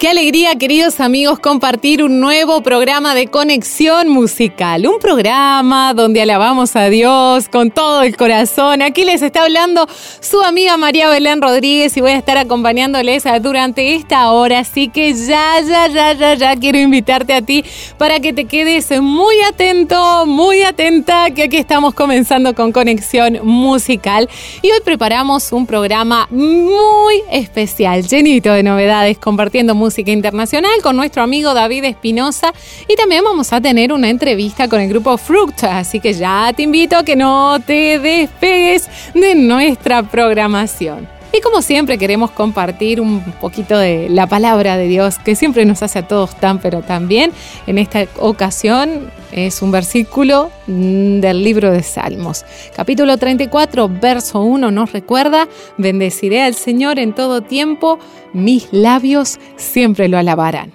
Qué 0.00 0.08
alegría, 0.08 0.54
queridos 0.54 0.98
amigos, 0.98 1.40
compartir 1.40 2.02
un 2.02 2.20
nuevo 2.20 2.62
programa 2.62 3.14
de 3.14 3.26
conexión 3.26 4.08
musical. 4.08 4.86
Un 4.86 4.98
programa 4.98 5.92
donde 5.92 6.22
alabamos 6.22 6.74
a 6.74 6.88
Dios 6.88 7.50
con 7.50 7.70
todo 7.70 8.00
el 8.00 8.16
corazón. 8.16 8.80
Aquí 8.80 9.04
les 9.04 9.20
está 9.20 9.42
hablando 9.42 9.86
su 10.20 10.40
amiga 10.40 10.78
María 10.78 11.10
Belén 11.10 11.42
Rodríguez 11.42 11.94
y 11.98 12.00
voy 12.00 12.12
a 12.12 12.16
estar 12.16 12.38
acompañándoles 12.38 13.24
durante 13.42 13.94
esta 13.94 14.32
hora. 14.32 14.60
Así 14.60 14.88
que 14.88 15.12
ya, 15.12 15.60
ya, 15.68 15.86
ya, 15.88 16.14
ya, 16.14 16.32
ya 16.32 16.56
quiero 16.56 16.78
invitarte 16.78 17.34
a 17.34 17.42
ti 17.42 17.62
para 17.98 18.20
que 18.20 18.32
te 18.32 18.46
quedes 18.46 18.98
muy 19.02 19.36
atento, 19.42 20.24
muy 20.24 20.62
atenta, 20.62 21.30
que 21.30 21.42
aquí 21.42 21.58
estamos 21.58 21.92
comenzando 21.92 22.54
con 22.54 22.72
conexión 22.72 23.40
musical. 23.42 24.30
Y 24.62 24.70
hoy 24.70 24.80
preparamos 24.82 25.52
un 25.52 25.66
programa 25.66 26.26
muy 26.30 27.22
especial, 27.30 28.02
llenito 28.08 28.50
de 28.54 28.62
novedades, 28.62 29.18
compartiendo 29.18 29.74
música 29.74 29.89
música 29.90 30.12
internacional 30.12 30.70
con 30.84 30.94
nuestro 30.94 31.20
amigo 31.20 31.52
David 31.52 31.82
Espinosa 31.82 32.52
y 32.86 32.94
también 32.94 33.24
vamos 33.24 33.52
a 33.52 33.60
tener 33.60 33.92
una 33.92 34.08
entrevista 34.08 34.68
con 34.68 34.80
el 34.80 34.88
grupo 34.88 35.18
Fruct, 35.18 35.64
así 35.64 35.98
que 35.98 36.14
ya 36.14 36.52
te 36.54 36.62
invito 36.62 36.96
a 36.96 37.04
que 37.04 37.16
no 37.16 37.58
te 37.58 37.98
despegues 37.98 38.88
de 39.14 39.34
nuestra 39.34 40.04
programación. 40.04 41.19
Y 41.32 41.40
como 41.40 41.62
siempre 41.62 41.96
queremos 41.96 42.32
compartir 42.32 43.00
un 43.00 43.22
poquito 43.40 43.78
de 43.78 44.08
la 44.08 44.26
palabra 44.26 44.76
de 44.76 44.88
Dios 44.88 45.18
que 45.18 45.36
siempre 45.36 45.64
nos 45.64 45.82
hace 45.82 46.00
a 46.00 46.08
todos 46.08 46.34
tan 46.36 46.58
pero 46.58 46.82
tan 46.82 47.06
bien. 47.06 47.30
En 47.66 47.78
esta 47.78 48.06
ocasión 48.18 49.10
es 49.30 49.62
un 49.62 49.70
versículo 49.70 50.50
mm, 50.66 51.20
del 51.20 51.44
libro 51.44 51.70
de 51.70 51.82
Salmos. 51.84 52.44
Capítulo 52.74 53.16
34, 53.16 53.88
verso 53.88 54.40
1 54.40 54.70
nos 54.72 54.92
recuerda, 54.92 55.48
bendeciré 55.78 56.42
al 56.42 56.54
Señor 56.54 56.98
en 56.98 57.14
todo 57.14 57.42
tiempo, 57.42 58.00
mis 58.32 58.68
labios 58.72 59.38
siempre 59.56 60.08
lo 60.08 60.18
alabarán. 60.18 60.72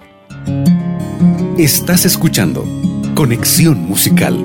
Estás 1.58 2.06
escuchando 2.06 2.64
Conexión 3.14 3.78
Musical. 3.86 4.44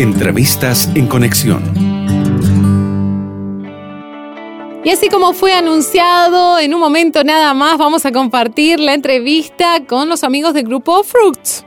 Entrevistas 0.00 0.90
en 0.94 1.06
conexión. 1.06 1.62
Y 4.82 4.88
así 4.88 5.10
como 5.10 5.34
fue 5.34 5.52
anunciado, 5.52 6.58
en 6.58 6.72
un 6.72 6.80
momento 6.80 7.22
nada 7.22 7.52
más 7.52 7.76
vamos 7.76 8.06
a 8.06 8.10
compartir 8.10 8.80
la 8.80 8.94
entrevista 8.94 9.84
con 9.86 10.08
los 10.08 10.24
amigos 10.24 10.54
del 10.54 10.64
grupo 10.64 11.02
Fruits. 11.02 11.66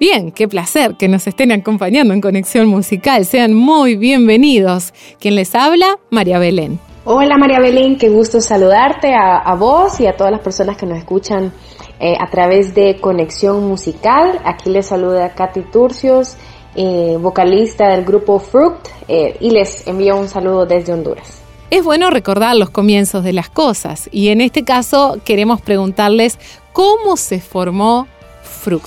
Bien, 0.00 0.32
qué 0.32 0.48
placer 0.48 0.96
que 0.98 1.06
nos 1.06 1.28
estén 1.28 1.52
acompañando 1.52 2.12
en 2.12 2.20
Conexión 2.20 2.66
Musical. 2.66 3.24
Sean 3.24 3.54
muy 3.54 3.94
bienvenidos. 3.94 4.92
Quien 5.20 5.36
les 5.36 5.54
habla, 5.54 6.00
María 6.10 6.40
Belén. 6.40 6.80
Hola 7.04 7.36
María 7.36 7.60
Belén, 7.60 7.98
qué 7.98 8.08
gusto 8.08 8.40
saludarte 8.40 9.12
a, 9.14 9.54
vos 9.54 10.00
y 10.00 10.08
a 10.08 10.16
todas 10.16 10.32
las 10.32 10.40
personas 10.40 10.76
que 10.76 10.86
nos 10.86 10.98
escuchan 10.98 11.52
eh, 12.00 12.16
a 12.18 12.30
través 12.30 12.74
de 12.74 12.98
Conexión 13.00 13.68
Musical. 13.68 14.40
Aquí 14.42 14.70
les 14.70 14.86
saluda 14.86 15.34
Katy 15.34 15.64
Turcios, 15.70 16.36
eh, 16.74 17.16
vocalista 17.20 17.88
del 17.88 18.04
grupo 18.04 18.38
Fruit, 18.38 18.74
eh, 19.08 19.36
y 19.40 19.50
les 19.50 19.86
envío 19.86 20.16
un 20.16 20.28
saludo 20.28 20.66
desde 20.66 20.92
Honduras. 20.92 21.40
Es 21.70 21.82
bueno 21.82 22.10
recordar 22.10 22.56
los 22.56 22.70
comienzos 22.70 23.24
de 23.24 23.32
las 23.32 23.48
cosas 23.48 24.08
y 24.12 24.28
en 24.28 24.40
este 24.40 24.64
caso 24.64 25.18
queremos 25.24 25.60
preguntarles 25.60 26.38
cómo 26.72 27.16
se 27.16 27.40
formó 27.40 28.06
Fruit. 28.42 28.82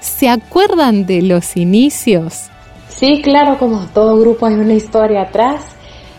¿Se 0.00 0.28
acuerdan 0.28 1.06
de 1.06 1.22
los 1.22 1.56
inicios? 1.56 2.50
Sí, 2.88 3.22
claro, 3.22 3.58
como 3.58 3.86
todo 3.94 4.18
grupo 4.18 4.46
hay 4.46 4.54
una 4.54 4.74
historia 4.74 5.22
atrás. 5.22 5.64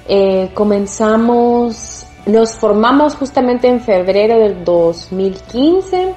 Eh, 0.08 0.50
comenzamos, 0.54 2.06
nos 2.26 2.54
formamos 2.54 3.16
justamente 3.16 3.68
en 3.68 3.82
febrero 3.82 4.40
del 4.40 4.64
2015. 4.64 6.14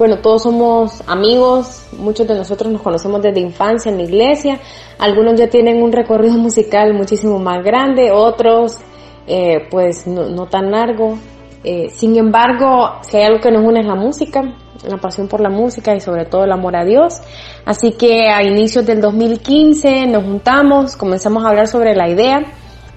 Bueno, 0.00 0.20
todos 0.22 0.44
somos 0.44 1.02
amigos, 1.06 1.86
muchos 1.92 2.26
de 2.26 2.34
nosotros 2.34 2.72
nos 2.72 2.80
conocemos 2.80 3.20
desde 3.20 3.38
infancia 3.38 3.92
en 3.92 3.98
la 3.98 4.04
iglesia, 4.04 4.58
algunos 4.98 5.38
ya 5.38 5.50
tienen 5.50 5.82
un 5.82 5.92
recorrido 5.92 6.32
musical 6.38 6.94
muchísimo 6.94 7.38
más 7.38 7.62
grande, 7.62 8.10
otros 8.10 8.78
eh, 9.26 9.68
pues 9.70 10.06
no, 10.06 10.46
tan 10.46 10.70
largo. 10.70 11.18
Eh, 11.62 11.90
sin 11.90 12.16
embargo, 12.16 12.92
si 13.02 13.18
hay 13.18 13.24
algo 13.24 13.40
que 13.40 13.50
nos 13.50 13.62
une 13.62 13.80
es 13.80 13.86
la 13.86 13.94
música, 13.94 14.42
la 14.88 14.96
pasión 14.96 15.28
por 15.28 15.42
la 15.42 15.50
música 15.50 15.94
y 15.94 16.00
sobre 16.00 16.24
todo 16.24 16.44
el 16.44 16.52
amor 16.52 16.76
a 16.76 16.84
Dios. 16.86 17.20
Así 17.66 17.92
que 17.92 18.30
a 18.30 18.42
inicios 18.42 18.86
del 18.86 19.02
2015 19.02 20.06
nos 20.06 20.24
juntamos, 20.24 20.96
comenzamos 20.96 21.44
a 21.44 21.48
hablar 21.50 21.66
sobre 21.66 21.94
la 21.94 22.08
idea. 22.08 22.40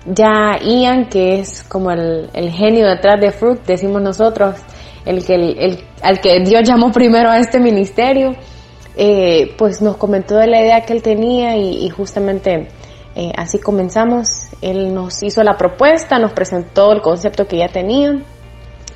Ya 0.06 0.58
Ian, 0.62 1.10
que 1.10 1.42
es 1.42 1.64
como 1.64 1.92
el, 1.92 2.30
genio 2.52 2.88
detrás 2.88 3.20
de 3.20 3.32
Fruit, 3.32 3.60
decimos 3.66 4.02
nosotros, 4.02 4.56
el 5.06 5.26
que, 5.26 5.36
el, 5.36 5.84
al 6.02 6.20
que 6.20 6.40
Dios 6.42 6.68
llamó 6.68 6.92
primero 6.92 7.30
a 7.30 7.40
este 7.40 7.60
ministerio, 7.60 8.36
eh, 8.96 9.54
pues 9.58 9.82
nos 9.82 9.98
comentó 9.98 10.36
de 10.36 10.48
la 10.48 10.62
idea 10.62 10.82
que 10.82 10.94
él 10.94 11.02
tenía 11.02 11.58
y, 11.58 11.90
justamente 11.90 12.68
eh, 13.16 13.32
así 13.36 13.60
comenzamos. 13.60 14.48
Él 14.62 14.94
nos 14.94 15.24
hizo 15.24 15.44
la 15.44 15.58
propuesta, 15.58 16.20
nos 16.20 16.34
presentó 16.34 16.92
el 16.92 17.02
concepto 17.02 17.48
que 17.48 17.58
ya 17.58 17.68
tenía 17.68 18.22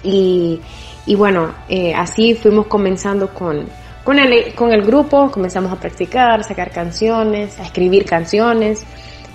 y, 0.04 0.62
y 1.06 1.16
bueno, 1.16 1.54
eh, 1.70 1.94
así 1.96 2.36
fuimos 2.36 2.68
comenzando 2.68 3.34
con, 3.34 3.68
con, 4.04 4.20
el, 4.20 4.54
con 4.54 4.72
el 4.72 4.84
grupo, 4.84 5.32
comenzamos 5.32 5.72
a 5.72 5.76
practicar, 5.78 6.44
sacar 6.44 6.72
canciones, 6.72 7.60
a 7.60 7.64
escribir 7.64 8.06
canciones. 8.06 8.86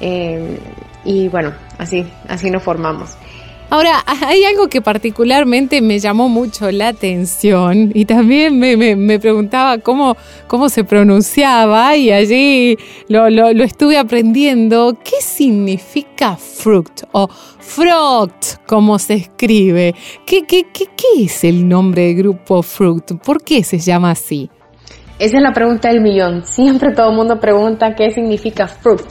Eh, 0.01 0.59
y 1.05 1.29
bueno, 1.29 1.53
así, 1.79 2.07
así 2.29 2.51
nos 2.51 2.63
formamos. 2.63 3.17
Ahora, 3.73 4.05
hay 4.27 4.45
algo 4.45 4.69
que 4.69 4.83
particularmente 4.83 5.81
me 5.81 5.99
llamó 5.99 6.29
mucho 6.29 6.71
la 6.71 6.89
atención 6.89 7.91
y 7.95 8.05
también 8.05 8.59
me, 8.59 9.19
preguntaba 9.19 9.79
cómo, 9.79 10.15
cómo 10.47 10.69
se 10.69 10.85
pronunciaba 10.85 11.97
y 11.97 12.13
allí 12.13 12.77
lo, 13.09 13.29
estuve 13.65 13.97
aprendiendo. 13.97 14.99
¿Qué 15.03 15.23
significa 15.23 16.37
fruit 16.37 17.05
o 17.13 17.29
fruit, 17.29 18.61
como 18.67 18.99
se 18.99 19.15
escribe? 19.15 19.95
¿Qué, 20.27 20.43
qué, 20.43 20.67
qué, 20.71 20.89
qué 20.95 21.25
es 21.25 21.43
el 21.43 21.67
nombre 21.67 22.09
del 22.09 22.17
grupo 22.17 22.63
fruit? 22.63 23.13
¿Por 23.25 23.43
qué 23.43 23.65
se 23.65 23.79
llama 23.79 24.11
así? 24.11 24.51
Esa 25.19 25.39
es 25.39 25.43
la 25.43 25.55
pregunta 25.55 25.89
del 25.89 26.03
millón. 26.03 26.45
Siempre 26.45 26.93
todo 26.93 27.09
el 27.09 27.17
mundo 27.17 27.41
pregunta 27.41 27.95
qué 27.95 28.11
significa 28.11 28.69
fruit. 28.69 29.07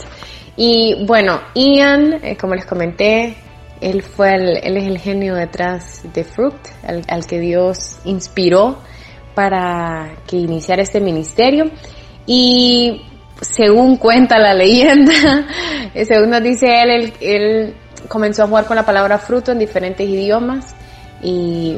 Y 0.55 1.03
bueno, 1.07 1.39
Ian, 1.55 2.19
eh, 2.21 2.37
como 2.39 2.53
les 2.53 2.67
comenté, 2.67 3.35
él, 3.81 4.04
fue 4.04 4.36
el, 4.36 4.57
él 4.63 4.78
es 4.78 4.88
el 4.88 5.00
genio 5.00 5.36
detrás 5.36 6.04
de 6.13 6.24
Fruit, 6.24 6.56
al, 7.07 7.25
que 7.25 7.39
Dios 7.39 8.00
inspiró 8.06 8.78
para 9.33 10.18
que 10.28 10.38
iniciara 10.38 10.83
este 10.83 11.01
ministerio. 11.01 11.66
Y 12.25 13.01
según 13.42 13.98
cuenta 13.98 14.38
la 14.38 14.54
leyenda, 14.54 15.13
según 16.06 16.30
nos 16.30 16.44
dice 16.44 16.81
él, 16.81 17.13
él, 17.19 17.75
comenzó 18.07 18.44
a 18.44 18.48
jugar 18.48 18.66
con 18.66 18.75
la 18.75 18.86
palabra 18.86 19.18
fruto 19.18 19.51
en 19.51 19.60
diferentes 19.60 20.07
idiomas 20.07 20.75
y 21.22 21.78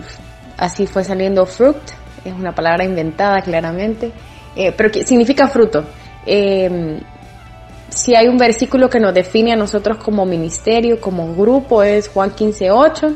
así 0.58 0.88
fue 0.88 1.04
saliendo 1.04 1.46
fruit, 1.46 1.78
es 2.24 2.34
una 2.34 2.56
palabra 2.56 2.86
inventada 2.86 3.42
claramente, 3.42 4.12
eh, 4.56 4.74
pero 4.76 4.94
significa 5.06 5.48
fruto. 5.48 5.84
Eh, 6.26 7.02
si 7.94 8.16
hay 8.16 8.28
un 8.28 8.38
versículo 8.38 8.90
que 8.90 9.00
nos 9.00 9.14
define 9.14 9.54
a 9.54 9.56
nosotros 9.56 9.98
como 9.98 10.26
ministerio, 10.26 11.00
como 11.00 11.36
grupo, 11.36 11.84
es 11.84 12.08
Juan 12.10 12.32
15, 12.32 12.72
8. 12.72 13.08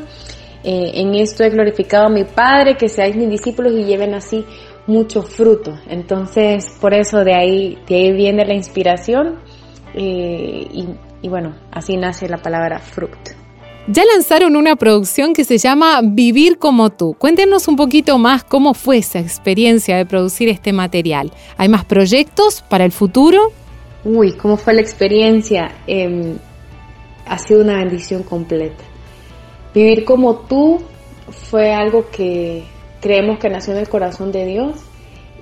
Eh, 0.64 0.90
en 0.94 1.14
esto 1.14 1.44
he 1.44 1.50
glorificado 1.50 2.06
a 2.06 2.08
mi 2.08 2.24
Padre, 2.24 2.76
que 2.76 2.88
seáis 2.88 3.16
mis 3.16 3.28
discípulos 3.28 3.72
y 3.72 3.84
lleven 3.84 4.14
así 4.14 4.44
mucho 4.86 5.22
fruto. 5.22 5.78
Entonces, 5.88 6.76
por 6.80 6.94
eso 6.94 7.24
de 7.24 7.34
ahí, 7.34 7.78
de 7.88 7.96
ahí 7.96 8.12
viene 8.12 8.44
la 8.44 8.54
inspiración 8.54 9.40
eh, 9.94 10.66
y, 10.72 10.88
y 11.22 11.28
bueno, 11.28 11.56
así 11.72 11.96
nace 11.96 12.28
la 12.28 12.38
palabra 12.38 12.78
fruit. 12.78 13.38
Ya 13.90 14.04
lanzaron 14.04 14.54
una 14.54 14.76
producción 14.76 15.32
que 15.32 15.44
se 15.44 15.56
llama 15.56 16.00
Vivir 16.04 16.58
como 16.58 16.90
tú. 16.90 17.14
Cuéntenos 17.18 17.68
un 17.68 17.76
poquito 17.76 18.18
más 18.18 18.44
cómo 18.44 18.74
fue 18.74 18.98
esa 18.98 19.18
experiencia 19.18 19.96
de 19.96 20.04
producir 20.04 20.50
este 20.50 20.74
material. 20.74 21.32
¿Hay 21.56 21.68
más 21.68 21.86
proyectos 21.86 22.62
para 22.68 22.84
el 22.84 22.92
futuro? 22.92 23.50
Uy, 24.04 24.32
¿cómo 24.32 24.56
fue 24.56 24.74
la 24.74 24.80
experiencia? 24.80 25.72
Em, 25.86 26.36
ha 27.26 27.38
sido 27.38 27.62
una 27.62 27.78
bendición 27.78 28.22
completa. 28.22 28.84
Vivir 29.74 30.04
como 30.04 30.36
tú 30.40 30.80
fue 31.50 31.72
algo 31.74 32.08
que 32.10 32.64
creemos 33.00 33.38
que 33.38 33.48
nació 33.48 33.74
en 33.74 33.80
el 33.80 33.88
corazón 33.88 34.30
de 34.30 34.46
Dios 34.46 34.76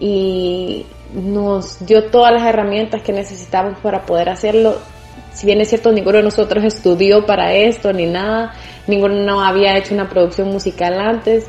y 0.01 0.87
nos 1.15 1.85
dio 1.87 2.11
todas 2.11 2.33
las 2.33 2.43
herramientas 2.43 3.03
que 3.03 3.13
necesitamos 3.13 3.79
para 3.81 4.05
poder 4.07 4.31
hacerlo. 4.31 4.77
Si 5.33 5.47
bien 5.47 5.61
es 5.61 5.69
cierto, 5.69 5.93
ninguno 5.93 6.19
de 6.19 6.25
nosotros 6.25 6.65
estudió 6.65 7.27
para 7.27 7.53
esto 7.53 7.93
ni 7.93 8.07
nada, 8.07 8.55
ninguno 8.87 9.41
había 9.43 9.77
hecho 9.77 9.95
una 9.95 10.09
producción 10.09 10.49
musical 10.49 10.99
antes. 10.99 11.47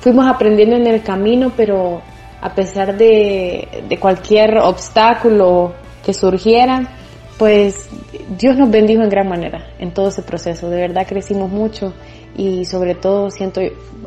Fuimos 0.00 0.26
aprendiendo 0.28 0.76
en 0.76 0.86
el 0.86 1.02
camino, 1.02 1.52
pero 1.56 2.00
a 2.40 2.54
pesar 2.54 2.96
de, 2.96 3.68
de 3.88 3.98
cualquier 3.98 4.58
obstáculo 4.58 5.74
que 6.08 6.14
surgieran, 6.14 6.88
pues 7.38 7.90
Dios 8.38 8.56
nos 8.56 8.70
bendijo 8.70 9.02
en 9.02 9.10
gran 9.10 9.28
manera 9.28 9.66
en 9.78 9.92
todo 9.92 10.08
ese 10.08 10.22
proceso. 10.22 10.70
De 10.70 10.80
verdad 10.80 11.06
crecimos 11.06 11.50
mucho 11.50 11.92
y 12.34 12.64
sobre 12.64 12.94
todo 12.94 13.30
siento, 13.30 13.60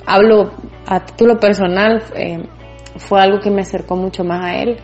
hablo 0.04 0.52
a 0.88 1.06
título 1.06 1.40
personal, 1.40 2.02
eh, 2.16 2.44
fue 2.98 3.22
algo 3.22 3.40
que 3.40 3.52
me 3.52 3.62
acercó 3.62 3.96
mucho 3.96 4.24
más 4.24 4.44
a 4.44 4.56
Él. 4.56 4.78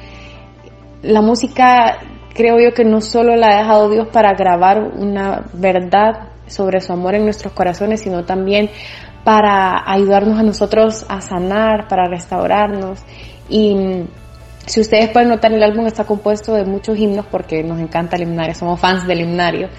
La 1.01 1.23
música 1.23 1.97
creo 2.35 2.59
yo 2.59 2.71
que 2.75 2.85
no 2.85 3.01
solo 3.01 3.35
la 3.35 3.47
ha 3.47 3.57
dejado 3.61 3.89
Dios 3.89 4.09
para 4.09 4.35
grabar 4.35 4.79
una 4.95 5.43
verdad 5.53 6.33
sobre 6.45 6.81
su 6.81 6.93
amor 6.93 7.15
en 7.15 7.23
nuestros 7.23 7.51
corazones, 7.51 8.01
sino 8.01 8.25
también 8.25 8.69
para 9.23 9.91
ayudarnos 9.91 10.37
a 10.37 10.43
nosotros 10.43 11.03
a 11.09 11.19
sanar, 11.21 11.87
para 11.87 12.07
restaurarnos. 12.07 12.99
Y 13.49 14.05
si 14.67 14.81
ustedes 14.81 15.09
pueden 15.09 15.29
notar, 15.29 15.53
el 15.53 15.63
álbum 15.63 15.87
está 15.87 16.03
compuesto 16.03 16.53
de 16.53 16.65
muchos 16.65 16.99
himnos 16.99 17.25
porque 17.25 17.63
nos 17.63 17.79
encanta 17.79 18.17
el 18.17 18.23
himnario, 18.23 18.53
somos 18.53 18.79
fans 18.79 19.07
del 19.07 19.21
himnario. 19.21 19.69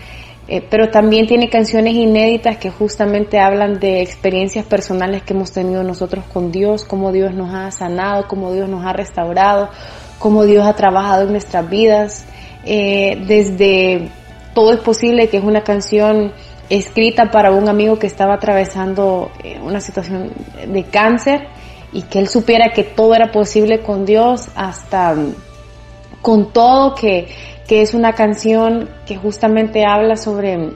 Eh, 0.51 0.67
pero 0.71 0.89
también 0.89 1.27
tiene 1.27 1.51
canciones 1.51 1.93
inéditas 1.93 2.57
que 2.57 2.71
justamente 2.71 3.39
hablan 3.39 3.79
de 3.79 4.01
experiencias 4.01 4.65
personales 4.65 5.23
que 5.23 5.35
hemos 5.35 5.53
tenido 5.53 5.85
nosotros 5.85 6.25
con 6.33 6.51
Dios, 6.51 6.87
cómo 6.87 7.13
Dios 7.13 7.35
nos 7.35 7.55
ha 7.55 7.71
sanado, 7.71 8.27
cómo 8.27 8.51
Dios 8.51 8.67
nos 8.67 8.83
ha 8.87 8.95
restaurado, 8.95 9.69
cómo 10.19 10.47
Dios 10.47 10.67
ha 10.67 10.73
trabajado 10.73 11.25
en 11.25 11.33
nuestras 11.33 11.69
vidas. 11.69 12.25
Eh, 12.65 13.23
desde 13.27 14.09
Todo 14.55 14.73
es 14.73 14.81
posible, 14.81 15.29
que 15.29 15.37
es 15.37 15.45
una 15.45 15.61
canción 15.65 16.33
escrita 16.71 17.31
para 17.31 17.51
un 17.51 17.69
amigo 17.69 17.99
que 17.99 18.07
estaba 18.07 18.35
atravesando 18.35 19.31
eh, 19.45 19.61
una 19.63 19.83
situación 19.83 20.33
de 20.67 20.85
cáncer 20.85 21.47
y 21.93 22.03
que 22.03 22.19
él 22.19 22.29
supiera 22.29 22.73
que 22.75 22.85
todo 22.85 23.15
era 23.15 23.31
posible 23.33 23.81
con 23.81 24.05
Dios, 24.05 24.49
hasta 24.55 25.15
mm, 25.15 25.35
con 26.23 26.53
todo, 26.53 26.95
que, 26.95 27.29
que 27.67 27.83
es 27.83 27.95
una 27.95 28.13
canción 28.13 28.89
que 29.07 29.17
justamente 29.17 29.85
habla 29.85 30.17
sobre 30.17 30.59
mm, 30.59 30.75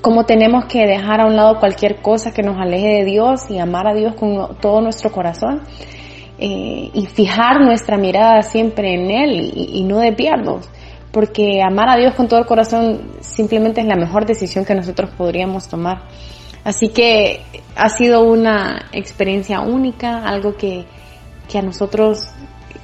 cómo 0.00 0.24
tenemos 0.24 0.64
que 0.66 0.86
dejar 0.86 1.20
a 1.20 1.26
un 1.26 1.36
lado 1.36 1.58
cualquier 1.58 2.00
cosa 2.00 2.32
que 2.32 2.42
nos 2.42 2.58
aleje 2.58 2.88
de 2.88 3.04
Dios 3.04 3.50
y 3.50 3.58
amar 3.58 3.86
a 3.86 3.94
Dios 3.94 4.14
con 4.14 4.56
todo 4.56 4.80
nuestro 4.80 5.10
corazón 5.12 5.62
eh, 6.38 6.90
y 6.94 7.06
fijar 7.06 7.60
nuestra 7.60 7.98
mirada 7.98 8.42
siempre 8.42 8.94
en 8.94 9.10
Él 9.10 9.52
y, 9.54 9.82
no 9.84 9.98
desviarnos. 9.98 10.68
porque 11.12 11.60
amar 11.60 11.88
a 11.90 11.96
Dios 11.96 12.14
con 12.14 12.28
todo 12.28 12.38
el 12.40 12.46
corazón 12.46 13.12
simplemente 13.20 13.80
es 13.80 13.86
la 13.86 13.96
mejor 13.96 14.24
decisión 14.24 14.64
que 14.64 14.74
nosotros 14.74 15.10
podríamos 15.18 15.68
tomar. 15.68 16.02
Así 16.64 16.88
que 16.88 17.42
ha 17.76 17.88
sido 17.88 18.22
una 18.22 18.88
experiencia 18.92 19.60
única, 19.60 20.24
algo 20.24 20.56
que, 20.56 20.84
que 21.48 21.58
a 21.58 21.62
nosotros 21.62 22.28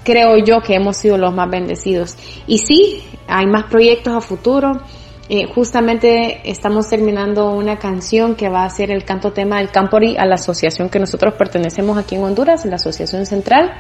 creo 0.07 0.39
yo 0.39 0.61
que 0.63 0.75
hemos 0.75 0.97
sido 0.97 1.19
los 1.19 1.35
más 1.35 1.51
bendecidos. 1.51 2.17
Y 2.47 2.59
sí, 2.59 3.03
hay 3.27 3.47
más 3.47 3.65
proyectos 3.65 4.15
a 4.15 4.21
futuro. 4.21 4.81
Eh, 5.29 5.47
justamente 5.53 6.49
estamos 6.49 6.89
terminando 6.89 7.51
una 7.51 7.79
canción 7.79 8.37
que 8.37 8.49
va 8.49 8.65
a 8.65 8.71
ser 8.71 8.93
el 8.93 9.05
canto 9.05 9.33
tema 9.33 9.59
del 9.59 9.71
Campori 9.71 10.17
a 10.17 10.25
la 10.25 10.37
asociación 10.37 10.89
que 10.89 11.01
nosotros 11.01 11.35
pertenecemos 11.35 11.99
aquí 11.99 12.15
en 12.15 12.23
Honduras, 12.23 12.65
la 12.65 12.77
Asociación 12.77 13.27
Central. 13.27 13.73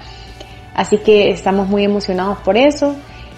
Así 0.74 0.98
que 0.98 1.30
estamos 1.30 1.68
muy 1.68 1.84
emocionados 1.84 2.38
por 2.38 2.56
eso. 2.56 2.96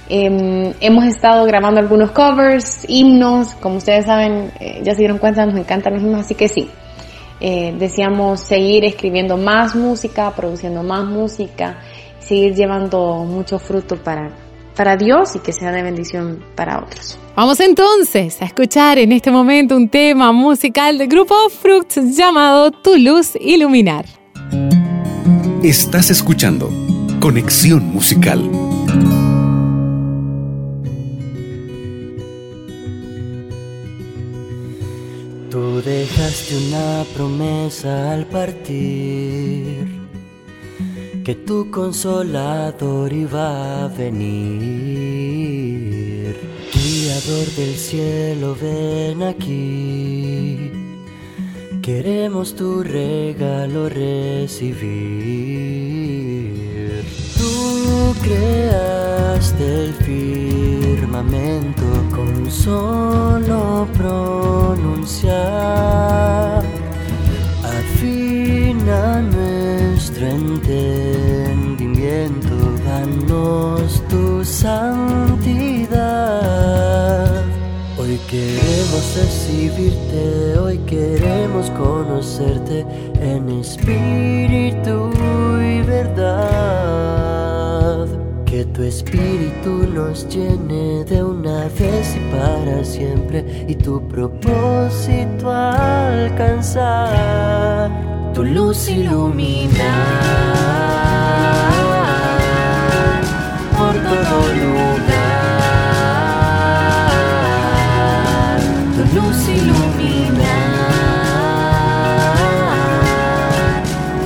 Em, 0.09 0.73
hemos 0.81 1.05
estado 1.05 1.45
grabando 1.45 1.81
algunos 1.81 2.13
covers, 2.13 2.85
himnos, 2.89 3.55
como 3.55 3.77
ustedes 3.77 4.07
saben, 4.07 4.51
eh, 4.59 4.81
ya 4.83 4.93
se 4.93 4.99
dieron 4.99 5.19
cuenta, 5.19 5.45
nos 5.45 5.57
encantan 5.57 5.95
los 5.95 6.03
himnos, 6.03 6.21
así 6.21 6.35
que 6.35 6.49
sí. 6.49 6.69
Eh, 7.41 7.75
deseamos 7.79 8.41
seguir 8.41 8.85
escribiendo 8.85 9.37
más 9.37 9.77
música, 9.77 10.31
produciendo 10.35 10.83
más 10.83 11.05
música, 11.05 11.79
seguir 12.19 12.55
llevando 12.55 13.25
mucho 13.25 13.59
fruto 13.59 13.97
para, 13.97 14.31
para 14.75 14.97
Dios 14.97 15.37
y 15.37 15.41
que 15.41 15.53
sea 15.53 15.71
de 15.71 15.83
bendición 15.83 16.43
para 16.57 16.79
otros. 16.79 17.19
Vamos 17.37 17.61
entonces 17.61 18.41
a 18.43 18.47
escuchar 18.47 18.99
en 18.99 19.13
este 19.13 19.31
momento 19.31 19.77
un 19.77 19.89
tema 19.89 20.33
musical 20.33 20.99
del 20.99 21.09
grupo 21.09 21.35
Fruit 21.51 21.87
llamado 22.11 22.71
Tu 22.71 22.97
Luz 22.97 23.37
Iluminar. 23.39 24.07
Estás 25.63 26.11
escuchando 26.11 26.71
Conexión 27.21 27.85
Musical. 27.93 29.28
Tú 35.79 35.85
dejaste 35.85 36.57
una 36.57 37.05
promesa 37.15 38.13
al 38.13 38.27
partir, 38.27 39.87
que 41.25 41.37
tu 41.37 41.71
consolador 41.71 43.13
iba 43.13 43.85
a 43.85 43.87
venir. 43.87 44.27
Guiador 46.75 47.47
del 47.57 47.77
cielo, 47.77 48.57
ven 48.61 49.23
aquí. 49.23 50.73
Queremos 51.81 52.57
tu 52.57 52.83
regalo 52.83 53.89
recibir. 53.89 54.99
Creaste 58.23 59.85
el 59.85 59.93
firmamento 59.95 61.85
con 62.15 62.51
solo 62.51 63.89
pronunciar. 63.97 65.33
Afina 67.65 69.23
nuestro 69.23 70.27
entendimiento, 70.27 72.55
danos 72.85 74.03
tu 74.09 74.45
santidad. 74.45 75.97
Hoy 77.99 78.19
queremos 78.29 79.17
recibirte, 79.17 80.59
hoy 80.59 80.77
queremos 80.87 81.71
conocerte 81.71 82.85
en 83.21 83.49
espíritu 83.49 85.11
y 85.63 85.81
verdad. 85.83 87.18
Que 88.59 88.65
tu 88.65 88.83
espíritu 88.83 89.87
nos 89.95 90.27
llene 90.29 91.05
de 91.05 91.23
una 91.23 91.69
vez 91.79 92.17
y 92.17 92.21
para 92.35 92.85
siempre 92.85 93.45
y 93.69 93.77
tu 93.77 94.03
propósito 94.09 95.49
alcanzar. 95.49 97.09
Tu 98.35 98.43
luz 98.43 98.89
iluminar 98.89 99.79
por 103.79 103.95
todo 103.95 104.53
lugar. 104.63 104.99
Tu 108.97 109.03
luz 109.15 109.49
iluminar 109.49 110.59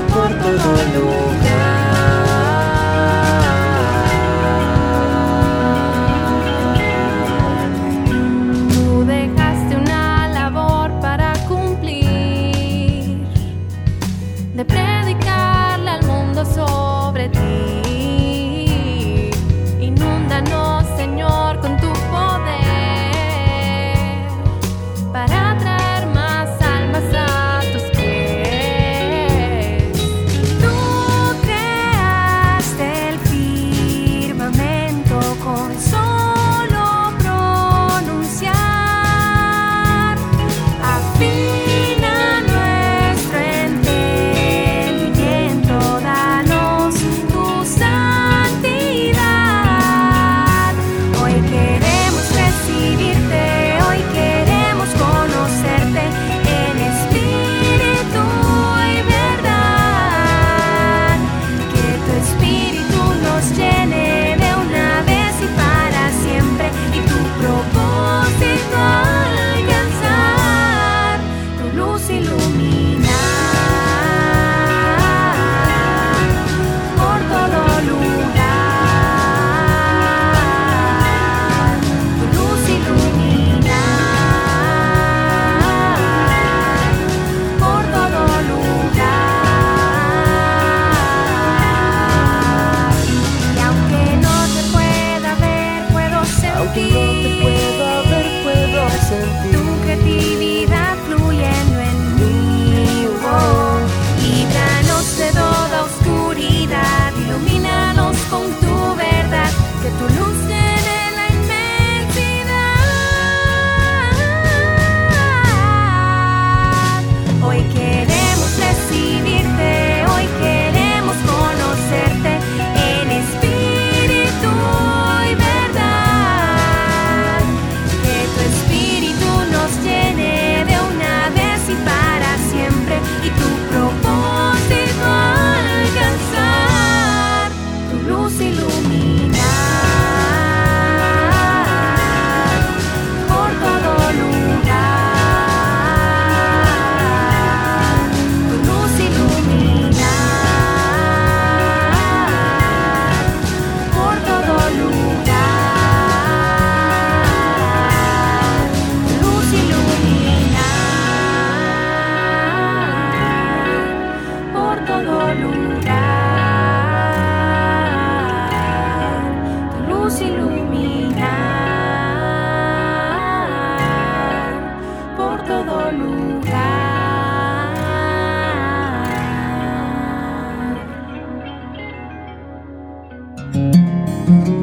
por 0.08 0.30
todo 0.42 0.72
lugar. 0.94 1.21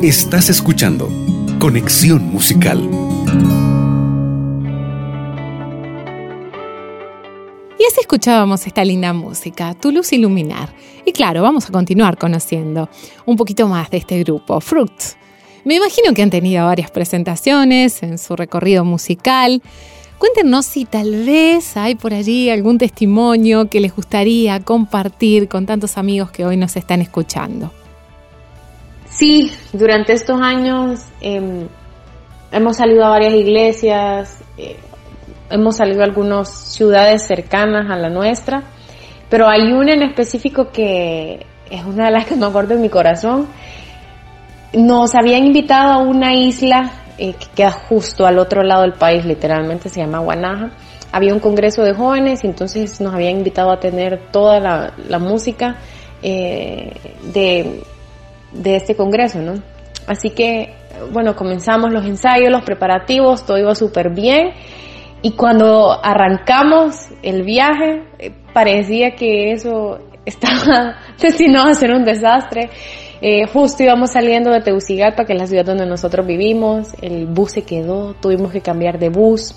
Estás 0.09 0.49
escuchando 0.49 1.07
Conexión 1.59 2.23
Musical. 2.31 2.79
Y 7.77 7.83
así 7.85 7.99
escuchábamos 8.01 8.65
esta 8.65 8.83
linda 8.83 9.13
música, 9.13 9.75
Tu 9.75 9.91
Luz 9.91 10.11
Iluminar. 10.11 10.73
Y 11.05 11.11
claro, 11.11 11.43
vamos 11.43 11.69
a 11.69 11.71
continuar 11.71 12.17
conociendo 12.17 12.89
un 13.27 13.37
poquito 13.37 13.67
más 13.67 13.91
de 13.91 13.97
este 13.97 14.17
grupo, 14.23 14.59
Fruits. 14.59 15.15
Me 15.63 15.75
imagino 15.75 16.11
que 16.15 16.23
han 16.23 16.31
tenido 16.31 16.65
varias 16.65 16.89
presentaciones 16.89 18.01
en 18.01 18.17
su 18.17 18.35
recorrido 18.35 18.83
musical. 18.83 19.61
Cuéntenos 20.17 20.65
si 20.65 20.85
tal 20.85 21.23
vez 21.23 21.77
hay 21.77 21.93
por 21.93 22.15
allí 22.15 22.49
algún 22.49 22.79
testimonio 22.79 23.69
que 23.69 23.79
les 23.79 23.95
gustaría 23.95 24.59
compartir 24.59 25.47
con 25.47 25.67
tantos 25.67 25.99
amigos 25.99 26.31
que 26.31 26.47
hoy 26.47 26.57
nos 26.57 26.75
están 26.77 26.99
escuchando. 26.99 27.71
Sí, 29.19 29.51
durante 29.73 30.13
estos 30.13 30.39
años 30.41 31.01
em, 31.19 31.67
hemos 32.53 32.77
salido 32.77 33.03
a 33.03 33.09
varias 33.09 33.33
iglesias, 33.33 34.41
eh, 34.57 34.77
hemos 35.49 35.75
salido 35.75 36.03
a 36.03 36.05
algunas 36.05 36.47
ciudades 36.47 37.23
cercanas 37.23 37.91
a 37.91 37.97
la 37.97 38.09
nuestra, 38.09 38.63
pero 39.29 39.49
hay 39.49 39.73
una 39.73 39.91
en 39.93 40.03
específico 40.03 40.69
que 40.71 41.45
es 41.69 41.83
una 41.83 42.05
de 42.05 42.11
las 42.11 42.27
que 42.27 42.37
me 42.37 42.45
acuerdo 42.45 42.75
en 42.75 42.81
mi 42.81 42.87
corazón. 42.87 43.47
Nos 44.71 45.13
habían 45.15 45.45
invitado 45.45 45.91
a 45.91 45.97
una 45.97 46.33
isla 46.33 46.89
eh, 47.17 47.33
que 47.33 47.47
queda 47.53 47.71
justo 47.71 48.25
al 48.25 48.39
otro 48.39 48.63
lado 48.63 48.83
del 48.83 48.93
país, 48.93 49.25
literalmente 49.25 49.89
se 49.89 49.99
llama 49.99 50.19
Guanaja. 50.19 50.71
Había 51.11 51.33
un 51.33 51.41
congreso 51.41 51.83
de 51.83 51.93
jóvenes 51.93 52.45
y 52.45 52.47
entonces 52.47 53.01
nos 53.01 53.13
habían 53.13 53.35
invitado 53.39 53.69
a 53.69 53.81
tener 53.81 54.31
toda 54.31 54.61
la, 54.61 55.19
música 55.19 55.75
eh, 56.23 56.93
de 57.33 57.83
de 58.51 58.75
este 58.75 58.95
congreso, 58.95 59.39
¿no? 59.39 59.53
Así 60.07 60.31
que, 60.31 60.73
bueno, 61.11 61.35
comenzamos 61.35 61.91
los 61.91 62.05
ensayos, 62.05 62.49
los 62.49 62.63
preparativos, 62.63 63.45
todo 63.45 63.57
iba 63.57 63.75
súper 63.75 64.11
bien. 64.11 64.51
Y 65.21 65.33
cuando 65.33 66.03
arrancamos 66.03 67.09
el 67.21 67.43
viaje, 67.43 68.03
eh, 68.17 68.31
parecía 68.53 69.15
que 69.15 69.51
eso 69.51 69.99
estaba 70.25 70.97
destinado 71.21 71.69
a 71.69 71.73
ser 71.73 71.91
un 71.91 72.05
desastre. 72.05 72.69
Eh, 73.21 73.45
justo 73.47 73.83
íbamos 73.83 74.11
saliendo 74.11 74.49
de 74.49 74.61
Tegucigalpa, 74.61 75.25
que 75.25 75.33
es 75.33 75.39
la 75.39 75.47
ciudad 75.47 75.65
donde 75.65 75.85
nosotros 75.85 76.25
vivimos, 76.25 76.95
el 77.01 77.27
bus 77.27 77.51
se 77.51 77.63
quedó, 77.63 78.13
tuvimos 78.13 78.51
que 78.51 78.61
cambiar 78.61 78.97
de 78.97 79.09
bus. 79.09 79.55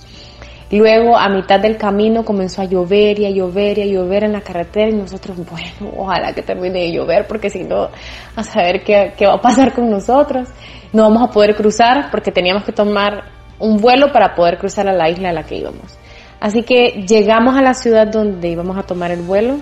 Luego, 0.72 1.18
a 1.18 1.28
mitad 1.28 1.60
del 1.60 1.76
camino, 1.76 2.24
comenzó 2.24 2.62
a 2.62 2.64
llover 2.64 3.18
y 3.20 3.26
a 3.26 3.30
llover 3.30 3.76
y 3.76 3.82
a 3.82 3.86
llover 3.86 4.24
en 4.24 4.32
la 4.32 4.40
carretera 4.40 4.88
y 4.88 4.94
nosotros, 4.94 5.36
bueno, 5.36 5.92
ojalá 5.98 6.32
que 6.32 6.40
termine 6.40 6.80
de 6.80 6.92
llover 6.92 7.26
porque 7.26 7.50
si 7.50 7.62
no, 7.62 7.90
a 8.34 8.42
saber 8.42 8.82
qué, 8.82 9.12
qué 9.14 9.26
va 9.26 9.34
a 9.34 9.40
pasar 9.40 9.74
con 9.74 9.90
nosotros. 9.90 10.48
No 10.94 11.02
vamos 11.02 11.28
a 11.28 11.30
poder 11.30 11.54
cruzar 11.54 12.10
porque 12.10 12.32
teníamos 12.32 12.64
que 12.64 12.72
tomar 12.72 13.24
un 13.58 13.76
vuelo 13.76 14.12
para 14.12 14.34
poder 14.34 14.56
cruzar 14.56 14.88
a 14.88 14.94
la 14.94 15.10
isla 15.10 15.28
a 15.28 15.32
la 15.34 15.42
que 15.42 15.56
íbamos. 15.56 15.98
Así 16.40 16.62
que 16.62 17.04
llegamos 17.06 17.54
a 17.54 17.60
la 17.60 17.74
ciudad 17.74 18.06
donde 18.06 18.48
íbamos 18.48 18.78
a 18.78 18.82
tomar 18.82 19.10
el 19.10 19.20
vuelo 19.20 19.58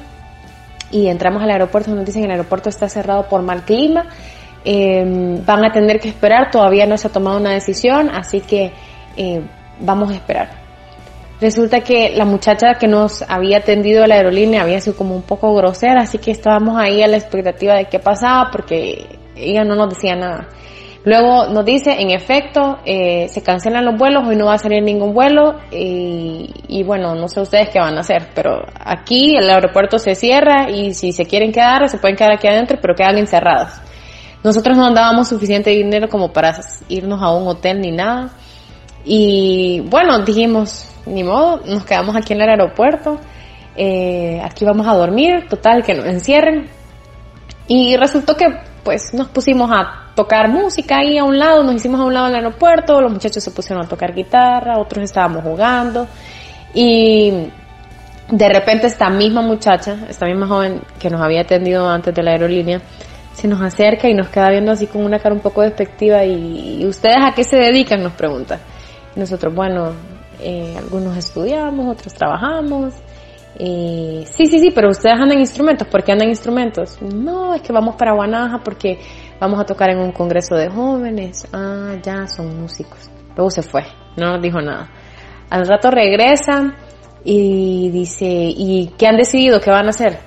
y 0.93 1.09
entramos 1.09 1.43
al 1.43 1.51
aeropuerto. 1.51 1.93
Nos 1.93 2.07
dicen 2.07 2.23
que 2.23 2.27
el 2.27 2.33
aeropuerto 2.33 2.69
está 2.69 2.89
cerrado 2.89 3.29
por 3.29 3.43
mal 3.43 3.65
clima. 3.65 4.07
Eh, 4.65 5.43
van 5.45 5.65
a 5.65 5.73
tener 5.73 5.99
que 5.99 6.09
esperar. 6.09 6.53
Todavía 6.53 6.87
no 6.87 6.97
se 6.97 7.09
ha 7.09 7.11
tomado 7.11 7.39
una 7.39 7.51
decisión, 7.51 8.11
así 8.11 8.41
que 8.41 8.73
eh, 9.17 9.43
vamos 9.81 10.11
a 10.11 10.15
esperar. 10.15 10.60
Resulta 11.41 11.81
que 11.81 12.11
la 12.15 12.27
muchacha 12.27 12.75
que 12.75 12.87
nos 12.87 13.23
había 13.23 13.59
atendido 13.59 14.05
a 14.05 14.07
la 14.07 14.17
aerolínea 14.17 14.63
había 14.63 14.81
sido 14.81 14.97
como 14.97 15.17
un 15.17 15.23
poco 15.23 15.55
grosera, 15.55 16.03
así 16.03 16.19
que 16.19 16.33
estábamos 16.33 16.77
ahí 16.79 17.03
a 17.03 17.09
la 17.09 17.17
expectativa 17.17 17.75
de 17.75 17.87
qué 17.87 17.99
pasaba 17.99 18.51
porque 18.53 19.07
ella 19.37 19.65
no 19.65 19.75
nos 19.75 19.95
decía 19.95 20.17
nada. 20.17 20.49
Luego 21.03 21.47
nos 21.47 21.65
dice, 21.65 21.93
en 21.99 22.11
efecto, 22.11 22.79
eh, 22.85 23.27
se 23.31 23.43
cancelan 23.43 23.87
los 23.87 23.97
vuelos, 23.97 24.23
hoy 24.29 24.37
no 24.37 24.47
va 24.47 24.55
a 24.55 24.59
salir 24.59 24.83
ningún 24.83 25.15
vuelo 25.15 25.59
y, 25.71 26.83
bueno, 26.85 27.15
no 27.15 27.27
sé 27.27 27.41
ustedes 27.41 27.71
qué 27.71 27.79
van 27.79 27.97
a 27.97 28.01
hacer, 28.01 28.29
pero 28.35 28.63
aquí 28.79 29.35
el 29.35 29.49
aeropuerto 29.49 29.99
se 29.99 30.15
cierra 30.15 30.69
y 30.69 30.93
si 30.93 31.13
se 31.13 31.25
quieren 31.25 31.53
quedar, 31.53 31.89
se 31.89 31.97
pueden 31.97 32.17
quedar 32.17 32.33
aquí 32.33 32.49
adentro, 32.49 32.77
pero 32.83 32.95
quedan 32.95 33.17
encerrados. 33.17 33.71
Nosotros 34.45 34.77
no 34.77 34.93
dábamos 34.93 35.29
suficiente 35.29 35.71
dinero 35.71 36.09
como 36.11 36.35
para 36.35 36.61
irnos 36.91 37.23
a 37.23 37.31
un 37.31 37.49
hotel 37.49 37.81
ni 37.81 37.93
nada. 37.93 38.31
Y 39.05 39.81
bueno, 39.87 40.19
dijimos, 40.21 40.87
ni 41.07 41.25
modo, 41.25 41.61
nos 41.67 41.85
quedamos 41.85 42.17
aquí 42.17 42.33
en 42.33 42.43
el 42.43 42.51
aeropuerto, 42.51 43.19
eh, 43.77 44.41
aquí 44.45 44.65
vamos 44.65 44.87
a 44.87 44.95
dormir, 44.95 45.49
total, 45.49 45.83
que 45.83 45.95
nos 45.95 46.07
encierren. 46.07 46.69
Y 47.67 47.97
resultó 47.97 48.37
que 48.37 48.47
pues 48.83 49.13
nos 49.15 49.29
pusimos 49.29 49.71
a 49.71 50.13
tocar 50.15 50.49
música 50.49 50.99
ahí 50.99 51.19
a 51.19 51.25
un 51.25 51.39
lado, 51.39 51.63
nos 51.63 51.75
hicimos 51.77 52.01
a 52.01 52.05
un 52.05 52.15
lado 52.15 52.27
del 52.27 52.37
aeropuerto, 52.37 53.01
los 53.01 53.13
muchachos 53.13 53.43
se 53.43 53.51
pusieron 53.51 53.85
a 53.85 53.89
tocar 53.89 54.15
guitarra, 54.15 54.79
otros 54.79 55.05
estábamos 55.05 55.43
jugando 55.45 56.07
y 56.75 57.49
de 58.31 58.49
repente 58.49 58.87
esta 58.87 59.11
misma 59.11 59.43
muchacha, 59.43 59.97
esta 60.09 60.27
misma 60.27 60.47
joven 60.47 60.81
que 60.99 61.11
nos 61.11 61.21
había 61.21 61.43
atendido 61.43 61.89
antes 61.89 62.15
de 62.15 62.23
la 62.23 62.33
aerolínea, 62.33 62.81
se 63.35 63.49
nos 63.49 63.61
acerca 63.61 64.09
y 64.09 64.15
nos 64.15 64.29
queda 64.29 64.51
viendo 64.51 64.73
así 64.73 64.87
con 64.87 65.05
una 65.05 65.19
cara 65.19 65.35
un 65.35 65.41
poco 65.41 65.63
despectiva 65.63 66.25
y, 66.25 66.85
¿ustedes 66.87 67.19
a 67.21 67.33
qué 67.35 67.45
se 67.45 67.57
dedican? 67.57 68.03
nos 68.03 68.13
pregunta. 68.13 68.59
Nosotros, 69.17 69.55
bueno, 69.55 69.93
eh, 70.41 70.75
algunos 70.79 71.17
estudiamos, 71.17 71.87
otros 71.87 72.15
trabajamos. 72.15 72.95
sí, 73.59 74.47
sí, 74.47 74.59
sí, 74.59 74.71
pero 74.75 74.91
ustedes 74.91 75.19
andan 75.21 75.39
instrumentos. 75.39 75.87
¿Por 75.89 76.03
qué 76.03 76.13
andan 76.13 76.29
instrumentos? 76.29 77.01
No, 77.03 77.55
es 77.55 77.63
que 77.63 77.73
vamos 77.73 77.97
para 77.97 78.15
Guanaja 78.15 78.59
porque 78.63 78.99
vamos 79.41 79.61
a 79.61 79.65
tocar 79.65 79.91
en 79.91 79.99
un 79.99 80.13
congreso 80.13 80.55
de 80.55 80.69
jóvenes. 80.69 81.47
Ah, 81.53 81.95
ya, 82.03 82.27
son 82.27 82.61
músicos. 82.61 83.11
Luego 83.37 83.51
se 83.51 83.63
fue, 83.63 83.83
no 84.17 84.33
nos 84.33 84.43
dijo 84.43 84.61
nada. 84.61 84.91
Al 85.51 85.67
rato 85.67 85.91
regresa 85.91 86.75
y 87.25 87.91
dice, 87.91 88.27
¿y 88.27 88.93
qué 88.97 89.07
han 89.07 89.17
decidido? 89.17 89.61
¿Qué 89.61 89.71
van 89.71 89.87
a 89.87 89.91
hacer? 89.91 90.19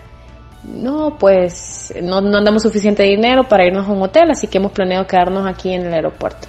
No, 0.63 1.17
pues 1.17 1.93
no, 2.01 2.21
no 2.21 2.37
andamos 2.37 2.63
suficiente 2.63 3.03
dinero 3.03 3.43
para 3.47 3.65
irnos 3.65 3.87
a 3.87 3.91
un 3.91 4.01
hotel, 4.01 4.31
así 4.31 4.47
que 4.47 4.59
hemos 4.59 4.71
planeado 4.71 5.05
quedarnos 5.05 5.45
aquí 5.45 5.73
en 5.73 5.85
el 5.85 5.93
aeropuerto. 5.93 6.47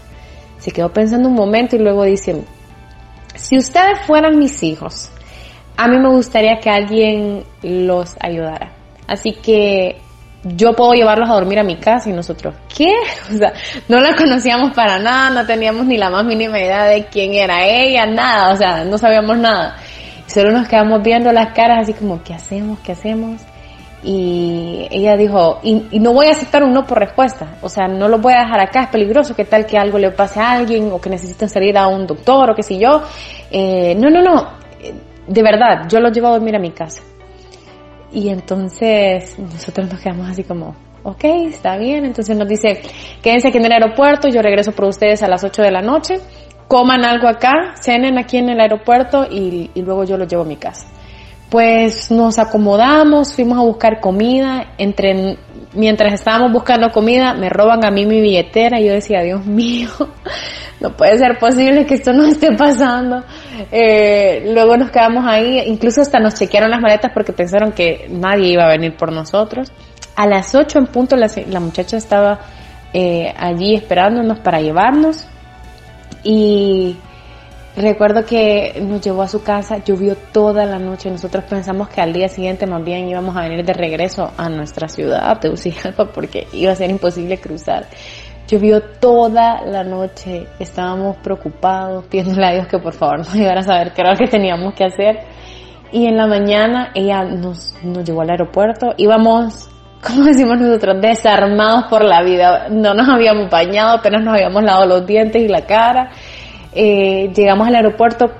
Se 0.65 0.73
quedó 0.73 0.91
pensando 0.91 1.29
un 1.29 1.35
momento 1.35 1.77
y 1.77 1.79
luego 1.79 2.05
dice, 2.05 2.43
si 3.35 3.59
ustedes 3.59 4.01
fueran 4.07 4.39
mis 4.39 4.63
hijos, 4.63 5.11
a 5.77 5.87
mí 5.89 5.99
me 5.99 6.09
gustaría 6.09 6.59
que 6.59 6.71
alguien 6.71 7.45
los 7.63 8.17
ayudara. 8.19 8.73
Así 9.07 9.33
que 9.33 10.01
yo 10.43 10.73
puedo 10.73 10.95
llevarlos 10.95 11.29
a 11.29 11.35
dormir 11.35 11.59
a 11.59 11.65
mi 11.65 11.77
casa 11.77 12.09
y 12.09 12.15
nosotros, 12.15 12.55
¿qué? 12.75 12.91
O 13.31 13.37
sea, 13.37 13.53
no 13.89 14.01
la 14.01 14.17
conocíamos 14.17 14.73
para 14.75 14.99
nada, 14.99 15.29
no 15.29 15.47
teníamos 15.47 15.85
ni 15.85 15.99
la 15.99 16.09
más 16.09 16.25
mínima 16.25 16.59
idea 16.59 16.85
de 16.85 17.09
quién 17.09 17.35
era 17.35 17.67
ella, 17.67 18.07
nada, 18.07 18.55
o 18.55 18.57
sea, 18.57 18.87
no 18.87 18.97
sabíamos 18.97 19.37
nada. 19.37 19.77
Solo 20.27 20.51
nos 20.51 20.67
quedamos 20.67 21.03
viendo 21.03 21.31
las 21.31 21.53
caras 21.53 21.83
así 21.83 21.93
como, 21.93 22.23
¿qué 22.23 22.33
hacemos? 22.33 22.79
¿Qué 22.79 22.93
hacemos? 22.93 23.43
Y 24.07 24.87
ella 24.91 25.17
dijo, 25.17 25.61
y, 25.63 25.99
no 25.99 26.13
voy 26.13 26.27
a 26.27 26.33
aceptar 26.33 26.63
un 26.63 26.75
no 26.75 26.87
por 26.87 26.99
respuesta, 26.99 27.57
o 27.63 27.71
sea, 27.71 27.89
no 27.89 28.07
lo 28.07 28.19
voy 28.19 28.35
a 28.35 28.41
dejar 28.41 28.61
acá, 28.61 28.83
es 28.83 28.89
peligroso, 28.89 29.35
qué 29.35 29.47
tal 29.47 29.65
que 29.65 29.79
algo 29.79 29.97
le 29.99 30.11
pase 30.11 30.41
a 30.41 30.53
alguien 30.53 30.93
o 30.93 31.01
que 31.01 31.09
necesiten 31.09 31.49
salir 31.49 31.79
a 31.79 31.87
un 31.89 32.07
doctor 32.07 32.51
o 32.51 32.55
qué 32.55 32.63
sé 32.63 32.79
yo. 32.79 33.03
Eh, 33.51 33.95
no, 33.95 34.11
no, 34.11 34.21
no, 34.21 34.49
de 35.27 35.43
verdad, 35.43 35.89
yo 35.89 36.01
lo 36.01 36.11
llevo 36.11 36.27
a 36.27 36.33
dormir 36.33 36.55
a 36.55 36.59
mi 36.59 36.71
casa. 36.73 37.03
Y 38.13 38.29
entonces 38.29 39.39
nosotros 39.39 39.91
nos 39.91 39.99
quedamos 39.99 40.29
así 40.29 40.45
como, 40.45 40.77
ok, 41.03 41.25
está 41.49 41.79
bien. 41.79 42.05
Entonces 42.05 42.37
nos 42.37 42.47
dice, 42.47 42.83
quédense 43.23 43.49
aquí 43.49 43.57
en 43.57 43.65
el 43.65 43.73
aeropuerto, 43.73 44.29
yo 44.29 44.43
regreso 44.43 44.73
por 44.73 44.85
ustedes 44.85 45.23
a 45.23 45.29
las 45.29 45.43
8 45.43 45.63
de 45.63 45.71
la 45.71 45.81
noche, 45.81 46.17
coman 46.69 47.07
algo 47.07 47.27
acá, 47.27 47.75
cenen 47.81 48.19
aquí 48.19 48.37
en 48.37 48.51
el 48.51 48.61
aeropuerto 48.61 49.27
y, 49.31 49.71
y 49.73 49.81
luego 49.81 50.05
yo 50.05 50.19
lo 50.19 50.27
llevo 50.27 50.43
a 50.43 50.47
mi 50.47 50.57
casa 50.57 50.94
pues 51.55 52.11
nos 52.11 52.41
acomodamos, 52.41 53.33
fuimos 53.33 53.57
a 53.59 53.63
buscar 53.63 54.01
comida, 54.01 54.73
entre 54.77 55.39
mientras 55.73 56.13
estábamos 56.13 56.51
buscando 56.51 56.91
comida 56.91 57.33
me 57.35 57.49
roban 57.49 57.85
a 57.85 57.93
mí 57.93 58.07
mi 58.07 58.21
billetera 58.21 58.81
y 58.81 58.89
yo 58.89 58.93
decía, 58.93 59.21
Dios 59.21 59.47
mío, 59.47 59.89
no 60.81 60.97
puede 60.97 61.17
ser 61.17 61.39
posible 61.39 61.87
que 61.87 61.95
esto 61.95 62.13
no 62.13 62.25
esté 62.25 62.51
pasando. 62.57 63.23
Eh, 63.71 64.51
luego 64.53 64.77
nos 64.77 64.91
quedamos 64.91 65.25
ahí, 65.29 65.61
incluso 65.67 66.01
hasta 66.01 66.19
nos 66.19 66.35
chequearon 66.35 66.73
las 66.73 66.81
maletas 66.81 67.13
porque 67.15 67.33
pensaron 67.33 67.71
que 67.71 68.09
nadie 68.11 68.49
iba 68.49 68.65
a 68.65 68.69
venir 68.71 68.97
por 68.97 69.13
nosotros. 69.13 69.71
A 70.17 70.27
las 70.27 70.57
8 70.57 70.77
en 70.81 70.87
punto 70.89 71.15
la, 71.15 71.61
muchacha 71.61 71.97
estaba 71.97 72.41
eh, 72.93 73.33
allí 73.39 73.77
esperándonos 73.77 74.41
para 74.41 74.61
llevarnos 74.61 75.29
y 76.25 76.97
Recuerdo 77.77 78.25
que 78.25 78.81
nos 78.81 79.01
llevó 79.01 79.23
a 79.23 79.29
su 79.29 79.43
casa, 79.43 79.79
llovió 79.85 80.17
toda 80.33 80.65
la 80.65 80.79
noche. 80.79 81.11
Nosotros 81.11 81.43
pensamos 81.45 81.89
que 81.89 82.01
al 82.01 82.13
día 82.13 82.29
siguiente 82.29 82.67
más 82.67 82.85
bien 82.85 83.09
íbamos 83.09 83.37
a 83.37 83.43
venir 83.43 83.65
de 83.65 83.73
regreso 83.73 84.31
a 84.37 84.49
nuestra 84.49 84.87
ciudad, 84.87 85.41
Tegucigalpa, 85.41 86.05
porque 86.15 86.47
iba 86.53 86.71
a 86.71 86.77
ser 86.77 86.91
imposible 86.91 87.39
cruzar. 87.39 87.87
Llovió 88.47 88.81
toda 88.81 89.63
la 89.63 89.83
noche, 89.83 90.47
estábamos 90.61 91.17
preocupados, 91.17 92.05
pidiéndole 92.05 92.47
a 92.47 92.53
Dios 92.53 92.67
que 92.69 92.79
por 92.79 92.93
favor 92.93 93.19
nos 93.19 93.35
ayudara 93.35 93.61
a 93.61 93.65
saber 93.65 93.93
qué 93.93 94.03
era 94.03 94.13
lo 94.13 94.19
que 94.19 94.29
teníamos 94.29 94.75
que 94.75 94.85
hacer. 94.85 95.21
Y 95.91 96.07
en 96.07 96.17
la 96.17 96.29
mañana 96.29 96.93
ella 96.95 97.25
nos, 97.25 97.75
nos 97.83 98.05
llevó 98.05 98.23
al 98.23 98.31
aeropuerto, 98.31 98.95
íbamos 98.99 99.69
como 100.07 100.25
decimos 100.25 100.61
nosotros, 100.61 101.01
desarmados 101.01 101.87
por 101.89 102.05
la 102.05 102.23
vida. 102.23 102.69
No 102.69 102.95
nos 102.95 103.09
habíamos 103.09 103.51
bañado, 103.51 103.97
apenas 103.97 104.23
nos 104.23 104.35
habíamos 104.35 104.63
lavado 104.63 104.87
los 104.87 105.07
dientes 105.07 105.43
y 105.43 105.49
la 105.49 105.63
cara. 105.63 106.11
Eh, 106.75 107.33
llegamos 107.35 107.69
al 107.69 107.77
aeropuerto 107.77 108.33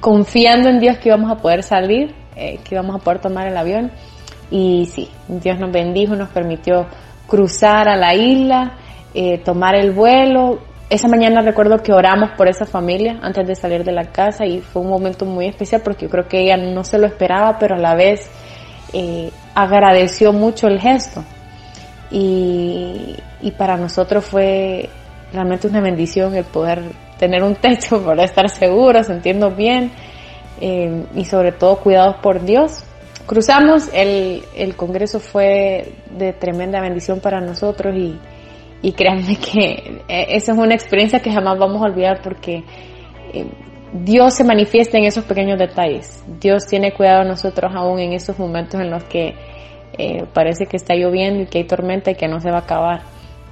confiando 0.00 0.68
en 0.68 0.78
Dios 0.78 0.98
que 0.98 1.08
íbamos 1.08 1.30
a 1.30 1.36
poder 1.36 1.62
salir, 1.64 2.14
eh, 2.36 2.60
que 2.62 2.74
íbamos 2.76 2.96
a 2.96 2.98
poder 2.98 3.20
tomar 3.20 3.48
el 3.48 3.56
avión. 3.56 3.90
Y 4.50 4.86
sí, 4.86 5.10
Dios 5.26 5.58
nos 5.58 5.72
bendijo, 5.72 6.14
nos 6.14 6.28
permitió 6.28 6.86
cruzar 7.26 7.88
a 7.88 7.96
la 7.96 8.14
isla, 8.14 8.76
eh, 9.12 9.38
tomar 9.38 9.74
el 9.74 9.90
vuelo. 9.90 10.60
Esa 10.88 11.08
mañana 11.08 11.40
recuerdo 11.40 11.78
que 11.78 11.92
oramos 11.92 12.30
por 12.36 12.46
esa 12.46 12.66
familia 12.66 13.18
antes 13.22 13.46
de 13.46 13.56
salir 13.56 13.82
de 13.82 13.92
la 13.92 14.04
casa 14.12 14.46
y 14.46 14.60
fue 14.60 14.82
un 14.82 14.90
momento 14.90 15.24
muy 15.24 15.46
especial 15.46 15.80
porque 15.82 16.04
yo 16.04 16.10
creo 16.10 16.28
que 16.28 16.42
ella 16.42 16.56
no 16.56 16.84
se 16.84 16.98
lo 16.98 17.06
esperaba, 17.06 17.58
pero 17.58 17.74
a 17.74 17.78
la 17.78 17.94
vez 17.94 18.30
agradeció 19.56 20.32
mucho 20.32 20.68
el 20.68 20.78
gesto. 20.80 21.24
Y, 22.12 23.16
y, 23.40 23.50
para 23.52 23.76
nosotros 23.76 24.24
fue 24.24 24.88
realmente 25.32 25.66
una 25.66 25.80
bendición 25.80 26.36
el 26.36 26.44
poder 26.44 26.82
tener 27.18 27.42
un 27.42 27.54
techo, 27.56 28.02
para 28.04 28.24
estar 28.24 28.48
seguros, 28.48 29.06
sentirnos 29.06 29.56
bien 29.56 29.92
eh, 30.60 31.04
y 31.14 31.24
sobre 31.24 31.52
todo 31.52 31.76
cuidados 31.76 32.16
por 32.22 32.44
Dios. 32.44 32.84
Cruzamos, 33.26 33.88
el, 33.94 34.42
el, 34.54 34.76
Congreso 34.76 35.18
fue 35.18 35.92
de 36.10 36.34
tremenda 36.34 36.80
bendición 36.80 37.20
para 37.20 37.40
nosotros 37.40 37.96
y, 37.96 38.18
y 38.82 38.92
créanme 38.92 39.36
que 39.36 40.02
eh, 40.08 40.26
esa 40.28 40.52
es 40.52 40.58
una 40.58 40.74
experiencia 40.74 41.20
que 41.20 41.32
jamás 41.32 41.58
vamos 41.58 41.80
a 41.82 41.86
olvidar 41.86 42.20
porque 42.22 42.62
eh, 43.32 43.46
Dios 43.94 44.34
se 44.34 44.44
manifiesta 44.44 44.98
en 44.98 45.04
esos 45.04 45.24
pequeños 45.24 45.58
detalles. 45.58 46.22
Dios 46.38 46.66
tiene 46.66 46.92
cuidado 46.92 47.22
de 47.22 47.30
nosotros 47.30 47.72
aún 47.74 47.98
en 47.98 48.12
esos 48.12 48.38
momentos 48.38 48.80
en 48.80 48.90
los 48.90 49.04
que 49.04 49.34
parece 50.32 50.66
que 50.66 50.76
está 50.76 50.96
lloviendo 50.96 51.44
y 51.44 51.46
que 51.46 51.58
hay 51.58 51.64
tormenta 51.68 52.10
y 52.10 52.16
que 52.16 52.26
no 52.26 52.40
se 52.40 52.50
va 52.50 52.56
a 52.56 52.62
acabar. 52.62 53.02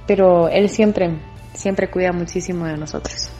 Pero 0.05 0.49
Él 0.49 0.67
siempre, 0.67 1.17
siempre 1.53 1.89
cuida 1.89 2.11
muchísimo 2.11 2.65
de 2.65 2.75
nosotros. 2.75 3.31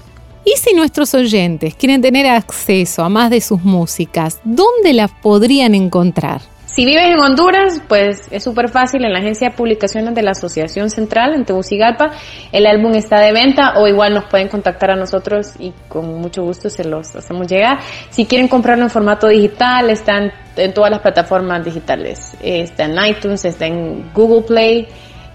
Y 0.45 0.57
si 0.57 0.75
nuestros 0.75 1.13
oyentes 1.13 1.75
quieren 1.75 2.01
tener 2.01 2.25
acceso 2.27 3.03
a 3.03 3.09
más 3.09 3.29
de 3.29 3.39
sus 3.39 3.63
músicas, 3.63 4.39
¿dónde 4.43 4.93
las 4.93 5.11
podrían 5.11 5.73
encontrar? 5.73 6.41
Si 6.65 6.85
vives 6.85 7.05
en 7.05 7.19
Honduras, 7.19 7.81
pues 7.87 8.27
es 8.31 8.43
súper 8.43 8.67
fácil 8.67 9.05
en 9.05 9.13
la 9.13 9.19
agencia 9.19 9.49
de 9.49 9.55
publicaciones 9.55 10.15
de 10.15 10.23
la 10.23 10.31
Asociación 10.31 10.89
Central 10.89 11.35
en 11.35 11.45
Tegucigalpa. 11.45 12.11
El 12.51 12.65
álbum 12.65 12.95
está 12.95 13.19
de 13.19 13.31
venta 13.31 13.75
o 13.77 13.87
igual 13.87 14.15
nos 14.15 14.25
pueden 14.25 14.47
contactar 14.47 14.89
a 14.89 14.95
nosotros 14.95 15.53
y 15.59 15.71
con 15.87 16.19
mucho 16.19 16.41
gusto 16.41 16.71
se 16.71 16.83
los 16.83 17.15
hacemos 17.15 17.47
llegar. 17.47 17.79
Si 18.09 18.25
quieren 18.25 18.47
comprarlo 18.47 18.85
en 18.85 18.89
formato 18.89 19.27
digital, 19.27 19.91
están 19.91 20.31
en 20.57 20.73
todas 20.73 20.89
las 20.89 21.01
plataformas 21.01 21.63
digitales. 21.63 22.35
Está 22.41 22.85
en 22.85 22.97
iTunes, 23.05 23.45
está 23.45 23.67
en 23.67 24.11
Google 24.11 24.41
Play, 24.41 24.87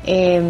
eh, 0.07 0.42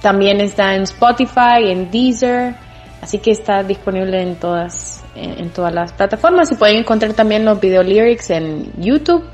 también 0.00 0.40
está 0.40 0.76
en 0.76 0.82
Spotify, 0.82 1.70
en 1.70 1.90
Deezer. 1.90 2.65
Así 3.06 3.18
que 3.20 3.30
está 3.30 3.62
disponible 3.62 4.20
en 4.20 4.34
todas, 4.34 5.04
en, 5.14 5.50
todas 5.50 5.72
las 5.72 5.92
plataformas 5.92 6.50
y 6.50 6.56
pueden 6.56 6.78
encontrar 6.78 7.12
también 7.12 7.44
los 7.44 7.60
video 7.60 7.84
lyrics 7.84 8.30
en 8.30 8.72
YouTube 8.78 9.24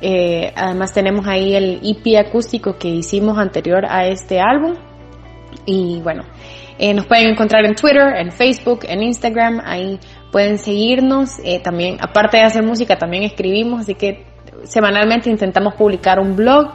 eh, 0.00 0.52
además 0.54 0.92
tenemos 0.92 1.26
ahí 1.26 1.56
el 1.56 1.80
EP 1.82 2.16
acústico 2.24 2.78
que 2.78 2.86
hicimos 2.86 3.36
anterior 3.36 3.84
a 3.88 4.06
este 4.06 4.38
álbum. 4.38 4.76
Y 5.66 6.00
bueno, 6.00 6.22
eh, 6.78 6.94
nos 6.94 7.06
pueden 7.06 7.30
encontrar 7.30 7.64
en 7.64 7.74
Twitter, 7.74 8.14
en 8.18 8.30
Facebook, 8.30 8.82
en 8.84 9.02
Instagram, 9.02 9.62
ahí 9.64 9.98
pueden 10.30 10.58
seguirnos. 10.58 11.40
Eh, 11.42 11.58
también, 11.58 11.96
aparte 12.00 12.36
de 12.36 12.44
hacer 12.44 12.62
música, 12.62 12.96
también 12.96 13.24
escribimos, 13.24 13.80
así 13.80 13.96
que 13.96 14.26
semanalmente 14.62 15.28
intentamos 15.28 15.74
publicar 15.74 16.20
un 16.20 16.36
blog 16.36 16.74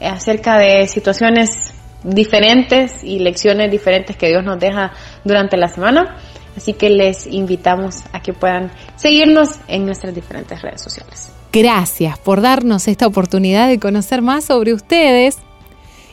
acerca 0.00 0.56
de 0.56 0.86
situaciones 0.86 1.79
diferentes 2.02 3.04
y 3.04 3.18
lecciones 3.18 3.70
diferentes 3.70 4.16
que 4.16 4.28
Dios 4.28 4.44
nos 4.44 4.58
deja 4.58 4.92
durante 5.24 5.56
la 5.56 5.68
semana. 5.68 6.16
Así 6.56 6.72
que 6.72 6.90
les 6.90 7.26
invitamos 7.26 8.02
a 8.12 8.20
que 8.20 8.32
puedan 8.32 8.70
seguirnos 8.96 9.50
en 9.68 9.86
nuestras 9.86 10.14
diferentes 10.14 10.60
redes 10.60 10.82
sociales. 10.82 11.32
Gracias 11.52 12.18
por 12.18 12.40
darnos 12.40 12.86
esta 12.88 13.06
oportunidad 13.06 13.68
de 13.68 13.78
conocer 13.78 14.22
más 14.22 14.44
sobre 14.44 14.72
ustedes 14.72 15.38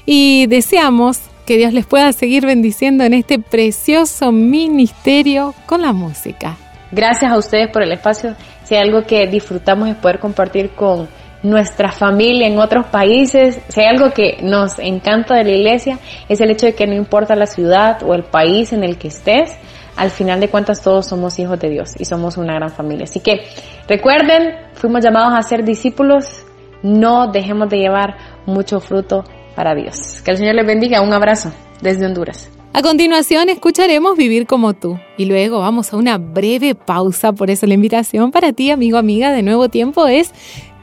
y 0.06 0.48
deseamos 0.48 1.20
que 1.46 1.58
Dios 1.58 1.74
les 1.74 1.86
pueda 1.86 2.12
seguir 2.14 2.46
bendiciendo 2.46 3.04
en 3.04 3.14
este 3.14 3.40
precioso 3.40 4.32
ministerio 4.32 5.54
con 5.66 5.82
la 5.82 5.94
música. 5.94 6.58
Gracias 6.92 7.32
a 7.32 7.38
ustedes 7.38 7.70
por 7.70 7.84
el 7.84 7.92
espacio. 7.92 8.36
Si 8.64 8.76
hay 8.76 8.82
algo 8.82 9.06
que 9.06 9.28
disfrutamos 9.28 9.90
es 9.90 9.96
poder 9.96 10.20
compartir 10.20 10.72
con 10.72 11.08
nuestra 11.44 11.92
familia 11.92 12.48
en 12.48 12.60
otros 12.60 12.88
países, 12.88 13.60
si 13.68 13.82
hay 13.82 13.88
algo 13.88 14.12
que 14.12 14.38
nos 14.42 14.80
encanta 14.80 15.36
de 15.36 15.44
la 15.44 15.52
iglesia, 15.52 16.00
es 16.28 16.42
el 16.42 16.52
hecho 16.52 16.66
de 16.66 16.76
que 16.76 16.88
no 16.88 16.96
importa 16.96 17.36
la 17.36 17.46
ciudad 17.46 18.02
o 18.04 18.14
el 18.14 18.24
país 18.24 18.74
en 18.74 18.84
el 18.84 18.98
que 18.98 19.10
estés, 19.10 19.56
al 19.96 20.12
final 20.12 20.40
de 20.40 20.50
cuentas 20.50 20.82
todos 20.82 21.08
somos 21.08 21.38
hijos 21.40 21.60
de 21.60 21.70
Dios 21.70 21.96
y 21.98 22.06
somos 22.06 22.38
una 22.38 22.54
gran 22.54 22.70
familia. 22.70 23.06
Así 23.06 23.20
que 23.20 23.42
recuerden, 23.88 24.56
fuimos 24.74 25.04
llamados 25.04 25.34
a 25.38 25.42
ser 25.42 25.64
discípulos, 25.64 26.44
no 26.84 27.32
dejemos 27.32 27.70
de 27.70 27.78
llevar 27.78 28.18
mucho 28.46 28.80
fruto 28.80 29.24
para 29.56 29.74
Dios. 29.74 30.22
Que 30.24 30.32
el 30.32 30.38
Señor 30.38 30.56
les 30.56 30.68
bendiga, 30.68 31.02
un 31.02 31.14
abrazo 31.14 31.52
desde 31.82 32.06
Honduras. 32.06 32.50
A 32.74 32.84
continuación 32.84 33.50
escucharemos 33.50 34.16
Vivir 34.16 34.46
como 34.46 34.74
tú 34.76 35.00
y 35.18 35.26
luego 35.26 35.60
vamos 35.62 35.92
a 35.92 35.98
una 35.98 36.20
breve 36.20 36.76
pausa, 36.76 37.34
por 37.34 37.50
eso 37.50 37.66
la 37.66 37.74
invitación 37.74 38.30
para 38.30 38.54
ti, 38.54 38.70
amigo, 38.70 39.00
amiga 39.00 39.32
de 39.32 39.42
Nuevo 39.42 39.70
Tiempo 39.70 40.06
es 40.06 40.32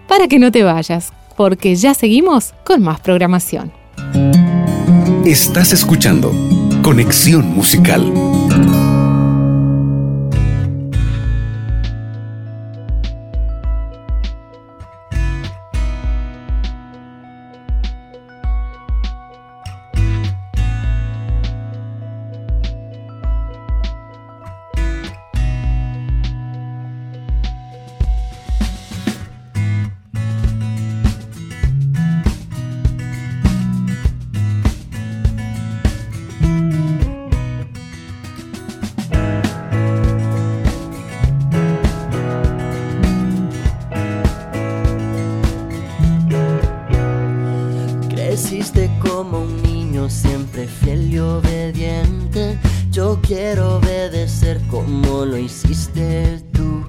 para 0.08 0.28
que 0.28 0.38
no 0.38 0.50
te 0.52 0.62
vayas, 0.62 1.12
porque 1.36 1.74
ya 1.76 1.94
seguimos 1.94 2.54
con 2.64 2.82
más 2.82 3.00
programación. 3.00 3.72
Estás 5.24 5.72
escuchando 5.72 6.32
Conexión 6.82 7.54
Musical. 7.54 8.12
Siempre 50.34 50.66
fiel 50.66 51.12
y 51.12 51.18
obediente. 51.20 52.58
Yo 52.90 53.20
quiero 53.22 53.76
obedecer 53.76 54.60
como 54.68 55.24
lo 55.24 55.36
hiciste 55.38 56.42
tú. 56.52 56.84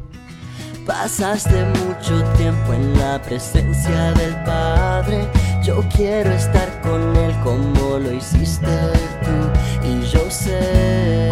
Pasaste 0.84 1.64
mucho 1.86 2.24
tiempo 2.38 2.74
en 2.74 2.98
la 2.98 3.22
presencia 3.22 4.14
del 4.14 4.34
Padre. 4.46 5.30
Yo 5.64 5.84
quiero 5.96 6.32
estar 6.32 6.82
con 6.82 7.16
Él 7.18 7.36
como 7.44 8.00
lo 8.00 8.12
hiciste 8.12 8.76
tú. 9.26 9.88
Y 9.88 10.02
yo 10.08 10.24
sé 10.32 11.32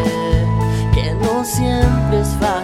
que 0.93 1.15
no 1.15 1.43
siempre 1.43 2.19
es 2.21 2.29
fácil 2.39 2.62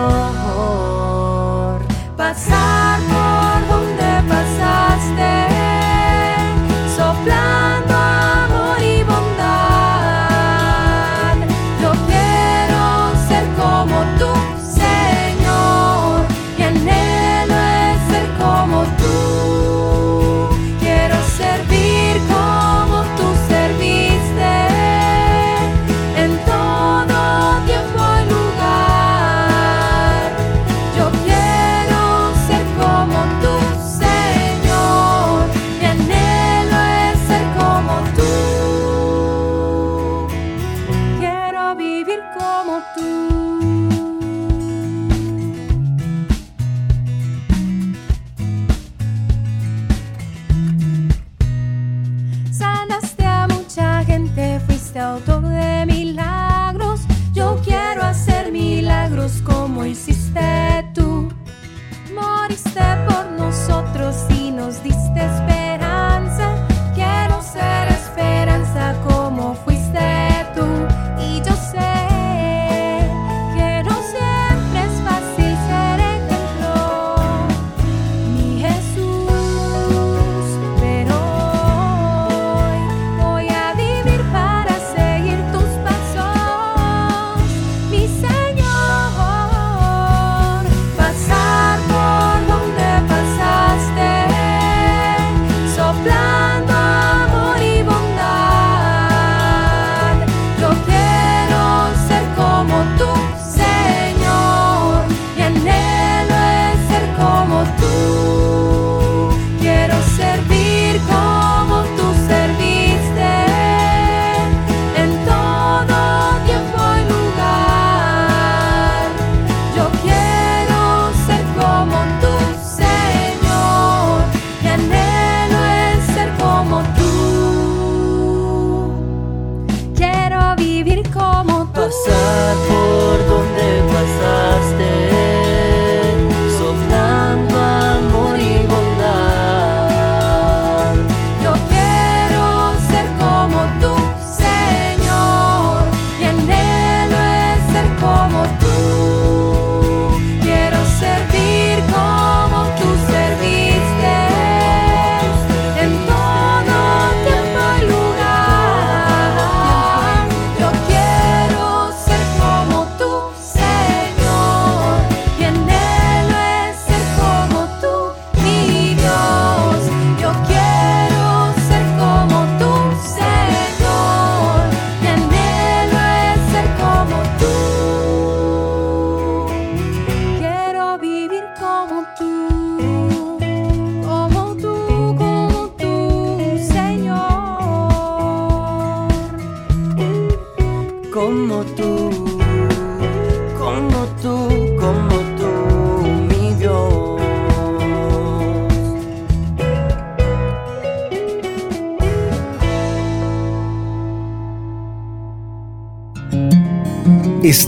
Señor. 0.00 0.29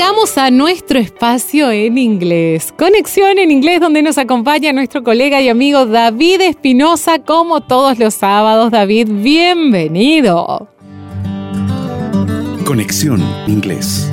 Llegamos 0.00 0.38
a 0.38 0.50
nuestro 0.50 0.98
espacio 0.98 1.70
en 1.70 1.98
inglés. 1.98 2.72
Conexión 2.78 3.38
en 3.38 3.50
inglés 3.50 3.80
donde 3.80 4.00
nos 4.00 4.16
acompaña 4.16 4.72
nuestro 4.72 5.04
colega 5.04 5.42
y 5.42 5.50
amigo 5.50 5.84
David 5.84 6.40
Espinosa 6.40 7.18
como 7.18 7.60
todos 7.60 7.98
los 7.98 8.14
sábados. 8.14 8.70
David, 8.70 9.08
bienvenido. 9.10 10.68
Conexión 12.64 13.22
Inglés. 13.46 14.10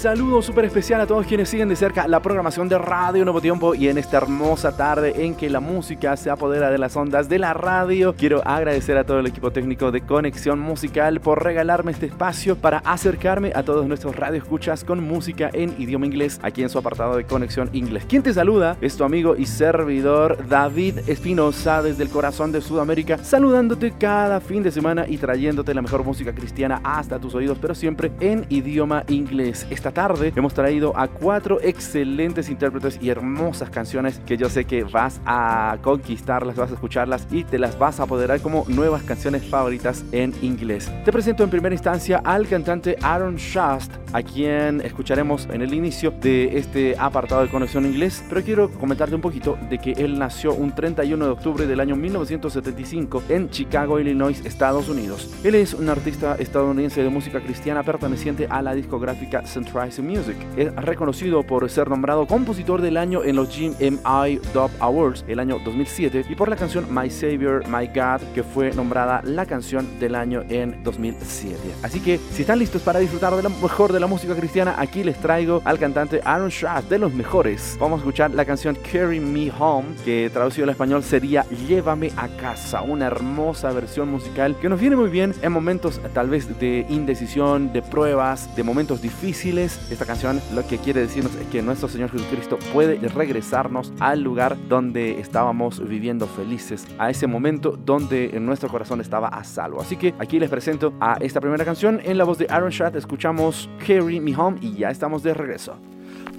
Saludo 0.00 0.40
súper 0.40 0.64
especial 0.64 0.98
a 1.02 1.06
todos 1.06 1.26
quienes 1.26 1.50
siguen 1.50 1.68
de 1.68 1.76
cerca 1.76 2.08
la 2.08 2.20
programación 2.20 2.70
de 2.70 2.78
Radio 2.78 3.22
Nuevo 3.22 3.42
Tiempo 3.42 3.74
y 3.74 3.88
en 3.88 3.98
esta 3.98 4.16
hermosa 4.16 4.74
tarde 4.74 5.26
en 5.26 5.34
que 5.34 5.50
la 5.50 5.60
música 5.60 6.16
se 6.16 6.30
apodera 6.30 6.70
de 6.70 6.78
las 6.78 6.96
ondas 6.96 7.28
de 7.28 7.38
la 7.38 7.52
radio. 7.52 8.14
Quiero 8.16 8.40
agradecer 8.46 8.96
a 8.96 9.04
todo 9.04 9.18
el 9.18 9.26
equipo 9.26 9.50
técnico 9.50 9.90
de 9.90 10.00
Conexión 10.00 10.58
Musical 10.58 11.20
por 11.20 11.44
regalarme 11.44 11.92
este 11.92 12.06
espacio 12.06 12.56
para 12.56 12.78
acercarme 12.78 13.52
a 13.54 13.62
todos 13.62 13.86
nuestros 13.86 14.16
radioescuchas 14.16 14.84
con 14.84 15.04
música 15.04 15.50
en 15.52 15.74
idioma 15.78 16.06
inglés 16.06 16.40
aquí 16.42 16.62
en 16.62 16.70
su 16.70 16.78
apartado 16.78 17.18
de 17.18 17.24
Conexión 17.24 17.68
Inglés. 17.74 18.06
Quien 18.08 18.22
te 18.22 18.32
saluda 18.32 18.78
es 18.80 18.96
tu 18.96 19.04
amigo 19.04 19.36
y 19.36 19.44
servidor 19.44 20.38
David 20.48 21.00
Espinosa 21.08 21.82
desde 21.82 22.04
el 22.04 22.08
corazón 22.08 22.52
de 22.52 22.62
Sudamérica, 22.62 23.18
saludándote 23.18 23.92
cada 23.92 24.40
fin 24.40 24.62
de 24.62 24.72
semana 24.72 25.04
y 25.06 25.18
trayéndote 25.18 25.74
la 25.74 25.82
mejor 25.82 26.04
música 26.04 26.32
cristiana 26.32 26.80
hasta 26.84 27.18
tus 27.18 27.34
oídos, 27.34 27.58
pero 27.60 27.74
siempre 27.74 28.12
en 28.20 28.46
idioma 28.48 29.04
inglés. 29.06 29.66
Esta 29.68 29.89
tarde 29.92 30.32
hemos 30.36 30.54
traído 30.54 30.96
a 30.96 31.08
cuatro 31.08 31.60
excelentes 31.60 32.48
intérpretes 32.48 32.98
y 33.00 33.10
hermosas 33.10 33.70
canciones 33.70 34.20
que 34.26 34.36
yo 34.36 34.48
sé 34.48 34.64
que 34.64 34.84
vas 34.84 35.20
a 35.26 35.78
conquistarlas, 35.82 36.56
vas 36.56 36.70
a 36.70 36.74
escucharlas 36.74 37.26
y 37.30 37.44
te 37.44 37.58
las 37.58 37.78
vas 37.78 38.00
a 38.00 38.04
apoderar 38.04 38.40
como 38.40 38.64
nuevas 38.68 39.02
canciones 39.02 39.44
favoritas 39.44 40.04
en 40.12 40.34
inglés. 40.42 40.90
Te 41.04 41.12
presento 41.12 41.44
en 41.44 41.50
primera 41.50 41.74
instancia 41.74 42.20
al 42.24 42.46
cantante 42.46 42.96
Aaron 43.02 43.36
Shast, 43.36 43.92
a 44.12 44.22
quien 44.22 44.80
escucharemos 44.80 45.48
en 45.52 45.62
el 45.62 45.74
inicio 45.74 46.10
de 46.10 46.58
este 46.58 46.96
apartado 46.98 47.42
de 47.42 47.48
conexión 47.48 47.86
inglés, 47.86 48.24
pero 48.28 48.42
quiero 48.42 48.70
comentarte 48.70 49.14
un 49.14 49.20
poquito 49.20 49.58
de 49.68 49.78
que 49.78 49.92
él 49.92 50.18
nació 50.18 50.54
un 50.54 50.74
31 50.74 51.24
de 51.24 51.30
octubre 51.30 51.66
del 51.66 51.80
año 51.80 51.96
1975 51.96 53.22
en 53.28 53.50
Chicago, 53.50 54.00
Illinois, 54.00 54.44
Estados 54.44 54.88
Unidos. 54.88 55.32
Él 55.44 55.54
es 55.54 55.74
un 55.74 55.88
artista 55.88 56.36
estadounidense 56.38 57.02
de 57.02 57.08
música 57.08 57.40
cristiana 57.40 57.82
perteneciente 57.82 58.46
a 58.50 58.62
la 58.62 58.74
discográfica 58.74 59.46
Music. 59.80 60.36
Es 60.58 60.74
reconocido 60.76 61.42
por 61.42 61.68
ser 61.70 61.88
nombrado 61.88 62.26
compositor 62.26 62.82
del 62.82 62.98
año 62.98 63.24
en 63.24 63.36
los 63.36 63.48
GMI 63.48 64.36
Dub 64.52 64.70
Awards 64.78 65.24
el 65.26 65.40
año 65.40 65.58
2007 65.64 66.26
y 66.28 66.34
por 66.34 66.50
la 66.50 66.56
canción 66.56 66.86
My 66.90 67.08
Savior, 67.08 67.64
My 67.66 67.86
God, 67.86 68.20
que 68.34 68.42
fue 68.42 68.72
nombrada 68.72 69.22
la 69.24 69.46
canción 69.46 69.88
del 69.98 70.16
año 70.16 70.42
en 70.50 70.82
2007. 70.84 71.56
Así 71.82 72.00
que 72.00 72.18
si 72.32 72.42
están 72.42 72.58
listos 72.58 72.82
para 72.82 72.98
disfrutar 72.98 73.34
de 73.34 73.42
lo 73.42 73.48
mejor 73.48 73.92
de 73.92 74.00
la 74.00 74.06
música 74.06 74.34
cristiana, 74.34 74.74
aquí 74.76 75.02
les 75.02 75.16
traigo 75.16 75.62
al 75.64 75.78
cantante 75.78 76.20
Aaron 76.24 76.50
Shaft, 76.50 76.90
de 76.90 76.98
los 76.98 77.14
mejores. 77.14 77.78
Vamos 77.80 77.98
a 77.98 78.00
escuchar 78.00 78.32
la 78.32 78.44
canción 78.44 78.76
Carry 78.92 79.18
Me 79.18 79.50
Home, 79.58 79.88
que 80.04 80.28
traducido 80.30 80.64
al 80.64 80.70
español 80.70 81.02
sería 81.02 81.46
Llévame 81.66 82.12
a 82.18 82.28
casa, 82.28 82.82
una 82.82 83.06
hermosa 83.06 83.72
versión 83.72 84.10
musical 84.10 84.56
que 84.60 84.68
nos 84.68 84.78
viene 84.78 84.96
muy 84.96 85.08
bien 85.08 85.34
en 85.40 85.52
momentos 85.52 86.02
tal 86.12 86.28
vez 86.28 86.58
de 86.60 86.84
indecisión, 86.90 87.72
de 87.72 87.80
pruebas, 87.80 88.54
de 88.54 88.62
momentos 88.62 89.00
difíciles 89.00 89.69
Esta 89.90 90.06
canción 90.06 90.40
lo 90.54 90.66
que 90.66 90.78
quiere 90.78 91.00
decirnos 91.00 91.34
es 91.34 91.46
que 91.48 91.62
nuestro 91.62 91.88
Señor 91.88 92.10
Jesucristo 92.10 92.58
puede 92.72 92.96
regresarnos 93.08 93.92
al 94.00 94.22
lugar 94.22 94.56
donde 94.68 95.20
estábamos 95.20 95.86
viviendo 95.86 96.26
felices, 96.26 96.86
a 96.98 97.10
ese 97.10 97.26
momento 97.26 97.76
donde 97.76 98.38
nuestro 98.40 98.68
corazón 98.68 99.00
estaba 99.00 99.28
a 99.28 99.44
salvo. 99.44 99.80
Así 99.80 99.96
que 99.96 100.14
aquí 100.18 100.38
les 100.38 100.50
presento 100.50 100.92
a 101.00 101.16
esta 101.20 101.40
primera 101.40 101.64
canción 101.64 102.00
en 102.04 102.18
la 102.18 102.24
voz 102.24 102.38
de 102.38 102.46
Aaron 102.48 102.70
Shad. 102.70 102.96
Escuchamos 102.96 103.68
Carry 103.86 104.20
Me 104.20 104.34
Home 104.36 104.58
y 104.60 104.74
ya 104.74 104.90
estamos 104.90 105.22
de 105.22 105.34
regreso. 105.34 105.76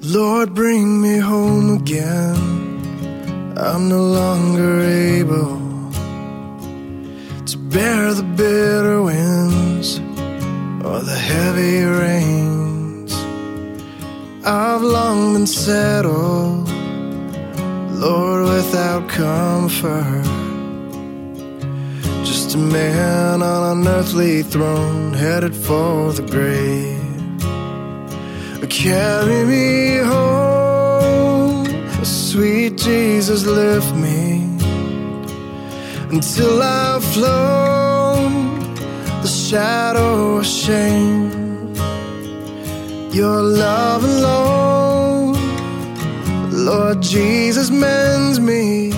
Lord, 0.02 0.54
bring 0.54 1.00
me 1.00 1.20
home 1.20 1.80
again. 1.80 2.62
I'm 3.56 3.88
no 3.88 4.04
longer 4.04 4.82
able 4.82 5.60
to 7.46 7.58
bear 7.70 8.14
the 8.14 8.24
bitter 8.36 9.04
winds 9.04 10.00
or 10.84 11.02
the 11.02 11.16
heavy 11.16 11.84
rains. 11.84 12.71
I've 14.44 14.82
long 14.82 15.34
been 15.34 15.48
settled, 15.48 16.70
Lord, 17.92 18.44
without 18.44 19.08
comfort. 19.10 20.24
Just 22.24 22.56
a 22.56 22.58
man 22.58 23.42
on 23.42 23.78
an 23.78 23.88
earthly 23.88 24.44
throne 24.44 25.14
headed 25.14 25.56
for 25.56 26.14
the 26.14 26.24
grave. 26.24 27.02
Carry 28.84 29.46
me 29.46 29.98
home, 29.98 31.66
sweet 32.04 32.78
Jesus, 32.78 33.46
lift 33.46 33.94
me 33.96 34.42
until 36.10 36.64
I've 36.64 37.04
flown 37.04 38.74
the 39.22 39.28
shadow 39.28 40.38
of 40.38 40.46
shame. 40.48 41.31
Your 43.14 43.42
love 43.42 44.06
alone, 44.06 45.36
Lord 46.50 47.02
Jesus, 47.02 47.70
mends 47.70 48.40
me, 48.40 48.94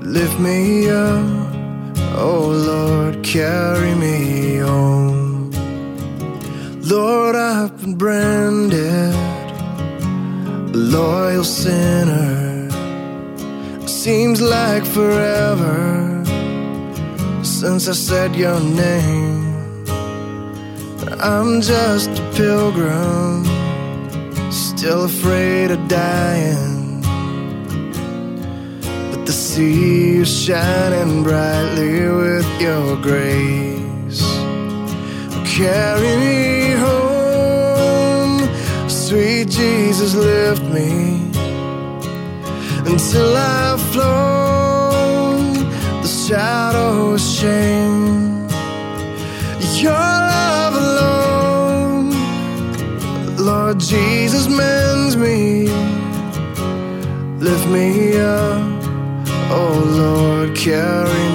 lift 0.00 0.40
me 0.40 0.88
up, 0.88 1.26
oh 2.16 2.48
Lord, 2.66 3.22
carry 3.22 3.94
me 3.94 4.56
home. 4.56 5.50
Lord, 6.80 7.36
I've 7.36 7.78
been 7.78 7.94
branded 7.94 9.14
a 10.74 10.78
loyal 10.78 11.44
sinner. 11.44 12.70
Seems 13.86 14.40
like 14.40 14.86
forever 14.86 16.24
since 17.44 17.86
I 17.86 17.92
said 17.92 18.34
your 18.34 18.60
name. 18.60 19.45
I'm 21.28 21.60
just 21.60 22.08
a 22.10 22.22
pilgrim, 22.36 23.44
still 24.52 25.06
afraid 25.06 25.72
of 25.72 25.88
dying. 25.88 27.00
But 29.10 29.26
the 29.26 29.32
sea 29.32 30.18
is 30.18 30.28
shining 30.28 31.24
brightly 31.24 32.08
with 32.10 32.48
your 32.60 32.94
grace. 33.02 34.22
Carry 35.44 36.14
me 36.24 36.70
home, 36.86 38.48
sweet 38.88 39.48
Jesus, 39.48 40.14
lift 40.14 40.62
me 40.62 41.28
until 42.86 43.36
I've 43.36 43.82
flown 43.92 45.54
the 46.02 46.06
shadow 46.06 47.14
of 47.14 47.20
shame. 47.20 47.75
Jesus, 53.78 54.48
mends 54.48 55.16
me, 55.16 55.68
lift 57.38 57.68
me 57.68 58.16
up, 58.18 58.62
oh 59.50 59.82
Lord, 59.86 60.56
carry 60.56 61.25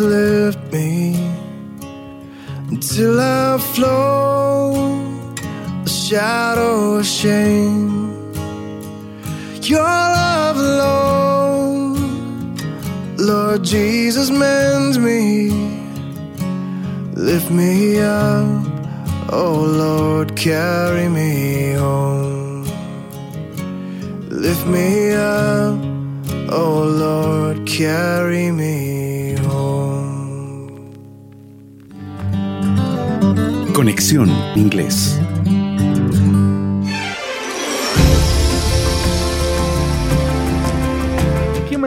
Lift 0.00 0.72
me 0.72 1.14
until 2.70 3.20
I 3.20 3.58
flow 3.58 4.72
the 5.84 5.90
shadow 5.90 6.94
of 6.94 7.04
shame. 7.04 8.32
Your 9.60 9.82
love 9.82 10.56
alone, 10.56 11.96
Lord 13.18 13.62
Jesus, 13.62 14.30
mends 14.30 14.98
me, 14.98 15.50
lift 17.12 17.50
me 17.50 18.00
up, 18.00 18.66
oh 19.30 19.66
Lord, 19.84 20.34
carry 20.34 21.10
me 21.10 21.74
home. 21.74 22.64
Lift 24.30 24.66
me 24.66 25.12
up, 25.12 25.78
oh 26.50 26.84
Lord, 26.88 27.66
carry 27.66 28.50
me 28.50 28.99
Conexión 33.80 34.28
Inglés. 34.56 35.18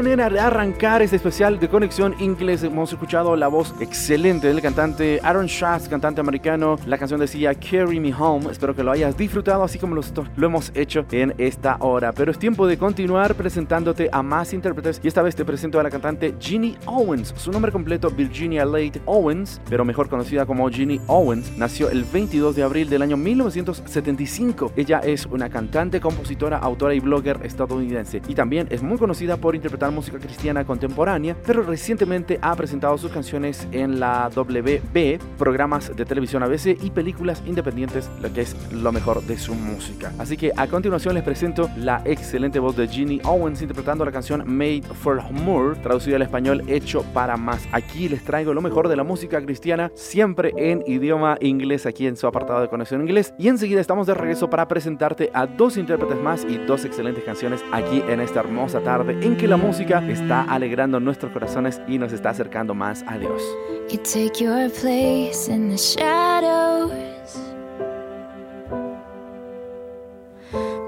Manera 0.03 0.29
de 0.29 0.37
arrancar 0.37 1.01
este 1.01 1.15
especial 1.15 1.61
de 1.61 1.69
conexión 1.69 2.13
inglés. 2.19 2.61
Hemos 2.61 2.91
escuchado 2.91 3.37
la 3.37 3.47
voz 3.47 3.73
excelente 3.79 4.47
del 4.47 4.61
cantante 4.61 5.21
Aaron 5.23 5.45
Shaft, 5.45 5.87
cantante 5.87 6.19
americano. 6.19 6.77
La 6.85 6.97
canción 6.97 7.21
decía 7.21 7.55
Carry 7.55 8.01
Me 8.01 8.13
Home. 8.13 8.51
Espero 8.51 8.75
que 8.75 8.83
lo 8.83 8.91
hayas 8.91 9.15
disfrutado 9.15 9.63
así 9.63 9.79
como 9.79 9.95
nosotros 9.95 10.27
lo 10.35 10.47
hemos 10.47 10.73
hecho 10.75 11.05
en 11.11 11.33
esta 11.37 11.77
hora. 11.79 12.11
Pero 12.11 12.31
es 12.31 12.37
tiempo 12.37 12.67
de 12.67 12.77
continuar 12.77 13.35
presentándote 13.35 14.09
a 14.11 14.21
más 14.21 14.51
intérpretes 14.51 14.99
y 15.01 15.07
esta 15.07 15.21
vez 15.21 15.37
te 15.37 15.45
presento 15.45 15.79
a 15.79 15.83
la 15.83 15.89
cantante 15.89 16.35
Ginny 16.37 16.75
Owens. 16.85 17.33
Su 17.37 17.53
nombre 17.53 17.71
completo 17.71 18.09
Virginia 18.09 18.65
Late 18.65 19.01
Owens, 19.05 19.61
pero 19.69 19.85
mejor 19.85 20.09
conocida 20.09 20.45
como 20.45 20.69
Ginny 20.69 20.99
Owens, 21.07 21.57
nació 21.57 21.89
el 21.89 22.03
22 22.03 22.57
de 22.57 22.63
abril 22.63 22.89
del 22.89 23.03
año 23.03 23.15
1975. 23.15 24.73
Ella 24.75 24.99
es 24.99 25.25
una 25.27 25.49
cantante, 25.49 26.01
compositora, 26.01 26.57
autora 26.57 26.93
y 26.93 26.99
blogger 26.99 27.39
estadounidense 27.43 28.21
y 28.27 28.35
también 28.35 28.67
es 28.69 28.83
muy 28.83 28.97
conocida 28.97 29.37
por 29.37 29.55
interpretar 29.55 29.92
música 29.93 30.19
cristiana 30.19 30.65
contemporánea, 30.65 31.37
pero 31.45 31.63
recientemente 31.63 32.39
ha 32.41 32.55
presentado 32.55 32.97
sus 32.97 33.11
canciones 33.11 33.67
en 33.71 33.99
la 33.99 34.29
WB, 34.35 35.19
programas 35.37 35.95
de 35.95 36.05
televisión 36.05 36.43
ABC 36.43 36.77
y 36.81 36.91
películas 36.91 37.41
independientes, 37.45 38.09
lo 38.21 38.33
que 38.33 38.41
es 38.41 38.55
lo 38.71 38.91
mejor 38.91 39.23
de 39.23 39.37
su 39.37 39.55
música. 39.55 40.11
Así 40.17 40.37
que 40.37 40.51
a 40.55 40.67
continuación 40.67 41.13
les 41.13 41.23
presento 41.23 41.69
la 41.77 42.01
excelente 42.05 42.59
voz 42.59 42.75
de 42.75 42.87
Ginny 42.87 43.21
Owens 43.23 43.61
interpretando 43.61 44.03
la 44.05 44.11
canción 44.11 44.43
Made 44.45 44.83
for 45.01 45.21
More, 45.31 45.77
traducida 45.79 46.15
al 46.15 46.21
español 46.23 46.63
Hecho 46.67 47.03
para 47.13 47.37
Más. 47.37 47.67
Aquí 47.71 48.09
les 48.09 48.23
traigo 48.23 48.53
lo 48.53 48.61
mejor 48.61 48.87
de 48.87 48.95
la 48.95 49.03
música 49.03 49.41
cristiana, 49.41 49.91
siempre 49.95 50.53
en 50.57 50.83
idioma 50.87 51.37
inglés, 51.41 51.85
aquí 51.85 52.07
en 52.07 52.17
su 52.17 52.27
apartado 52.27 52.61
de 52.61 52.69
conexión 52.69 53.01
inglés. 53.01 53.33
Y 53.37 53.47
enseguida 53.47 53.81
estamos 53.81 54.07
de 54.07 54.13
regreso 54.13 54.49
para 54.49 54.67
presentarte 54.67 55.29
a 55.33 55.45
dos 55.45 55.77
intérpretes 55.77 56.17
más 56.17 56.45
y 56.45 56.57
dos 56.57 56.85
excelentes 56.85 57.23
canciones 57.23 57.63
aquí 57.71 58.03
en 58.07 58.19
esta 58.19 58.39
hermosa 58.39 58.81
tarde 58.81 59.17
en 59.21 59.37
que 59.37 59.47
la 59.47 59.57
música 59.57 59.82
música 59.83 60.11
está 60.11 60.43
alegrando 60.43 60.99
nuestros 60.99 61.31
corazones 61.31 61.81
y 61.87 61.97
nos 61.97 62.13
está 62.13 62.29
acercando 62.29 62.73
más 62.73 63.03
a 63.07 63.17
Dios. 63.17 63.41
You 63.89 63.99
take 63.99 64.41
your 64.41 64.69
place 64.69 65.49
in 65.49 65.69
the 65.69 65.77
shadows. 65.77 66.91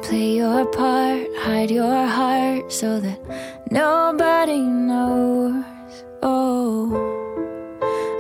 Play 0.08 0.38
your 0.38 0.66
part, 0.72 1.28
hide 1.44 1.72
your 1.72 2.08
heart 2.08 2.72
so 2.72 3.02
that 3.02 3.20
nobody 3.70 4.60
knows. 4.60 5.66
Oh, 6.22 6.94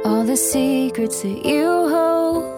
all 0.03 0.25
the 0.25 0.35
secrets 0.35 1.21
that 1.21 1.45
you 1.45 1.87
hold. 1.89 2.54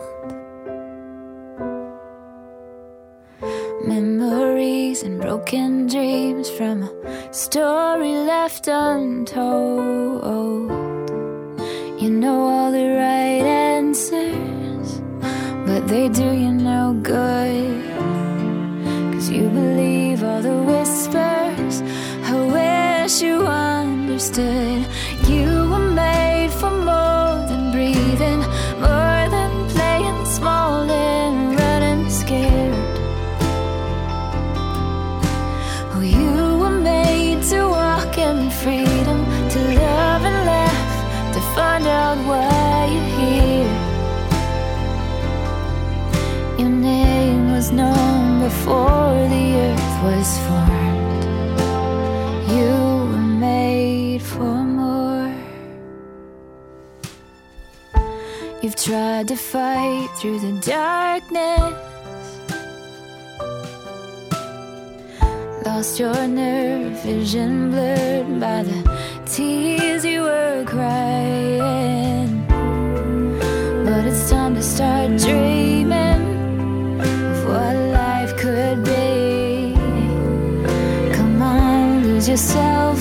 Broken 5.27 5.87
dreams 5.87 6.49
from 6.49 6.83
a 6.83 7.33
story 7.33 8.15
left 8.15 8.65
untold. 8.69 9.41
You 12.01 12.09
know 12.09 12.47
all 12.47 12.71
the 12.71 12.87
right 13.03 13.43
answers, 13.75 15.01
but 15.65 15.85
they 15.89 16.07
do 16.07 16.27
you 16.43 16.53
no 16.53 16.97
good. 17.03 17.83
Cause 19.11 19.29
you 19.29 19.49
believe 19.49 20.23
all 20.23 20.41
the 20.41 20.59
whispers. 20.69 21.81
I 22.31 22.33
wish 22.55 23.21
you 23.21 23.45
understood. 23.45 24.76
Tried 58.87 59.27
to 59.27 59.35
fight 59.35 60.07
through 60.15 60.39
the 60.39 60.53
darkness. 60.61 61.73
Lost 65.65 65.99
your 65.99 66.25
nerve 66.25 66.93
vision 67.03 67.71
blurred 67.71 68.39
by 68.39 68.63
the 68.63 68.79
tears 69.25 70.05
you 70.05 70.21
were 70.21 70.63
crying. 70.65 72.45
But 73.83 74.05
it's 74.05 74.29
time 74.29 74.55
to 74.55 74.63
start 74.63 75.17
dreaming 75.17 77.01
of 77.01 77.45
what 77.45 77.75
life 77.91 78.37
could 78.37 78.85
be. 78.85 79.73
Come 81.13 81.41
on, 81.41 82.03
lose 82.05 82.29
yourself 82.29 82.97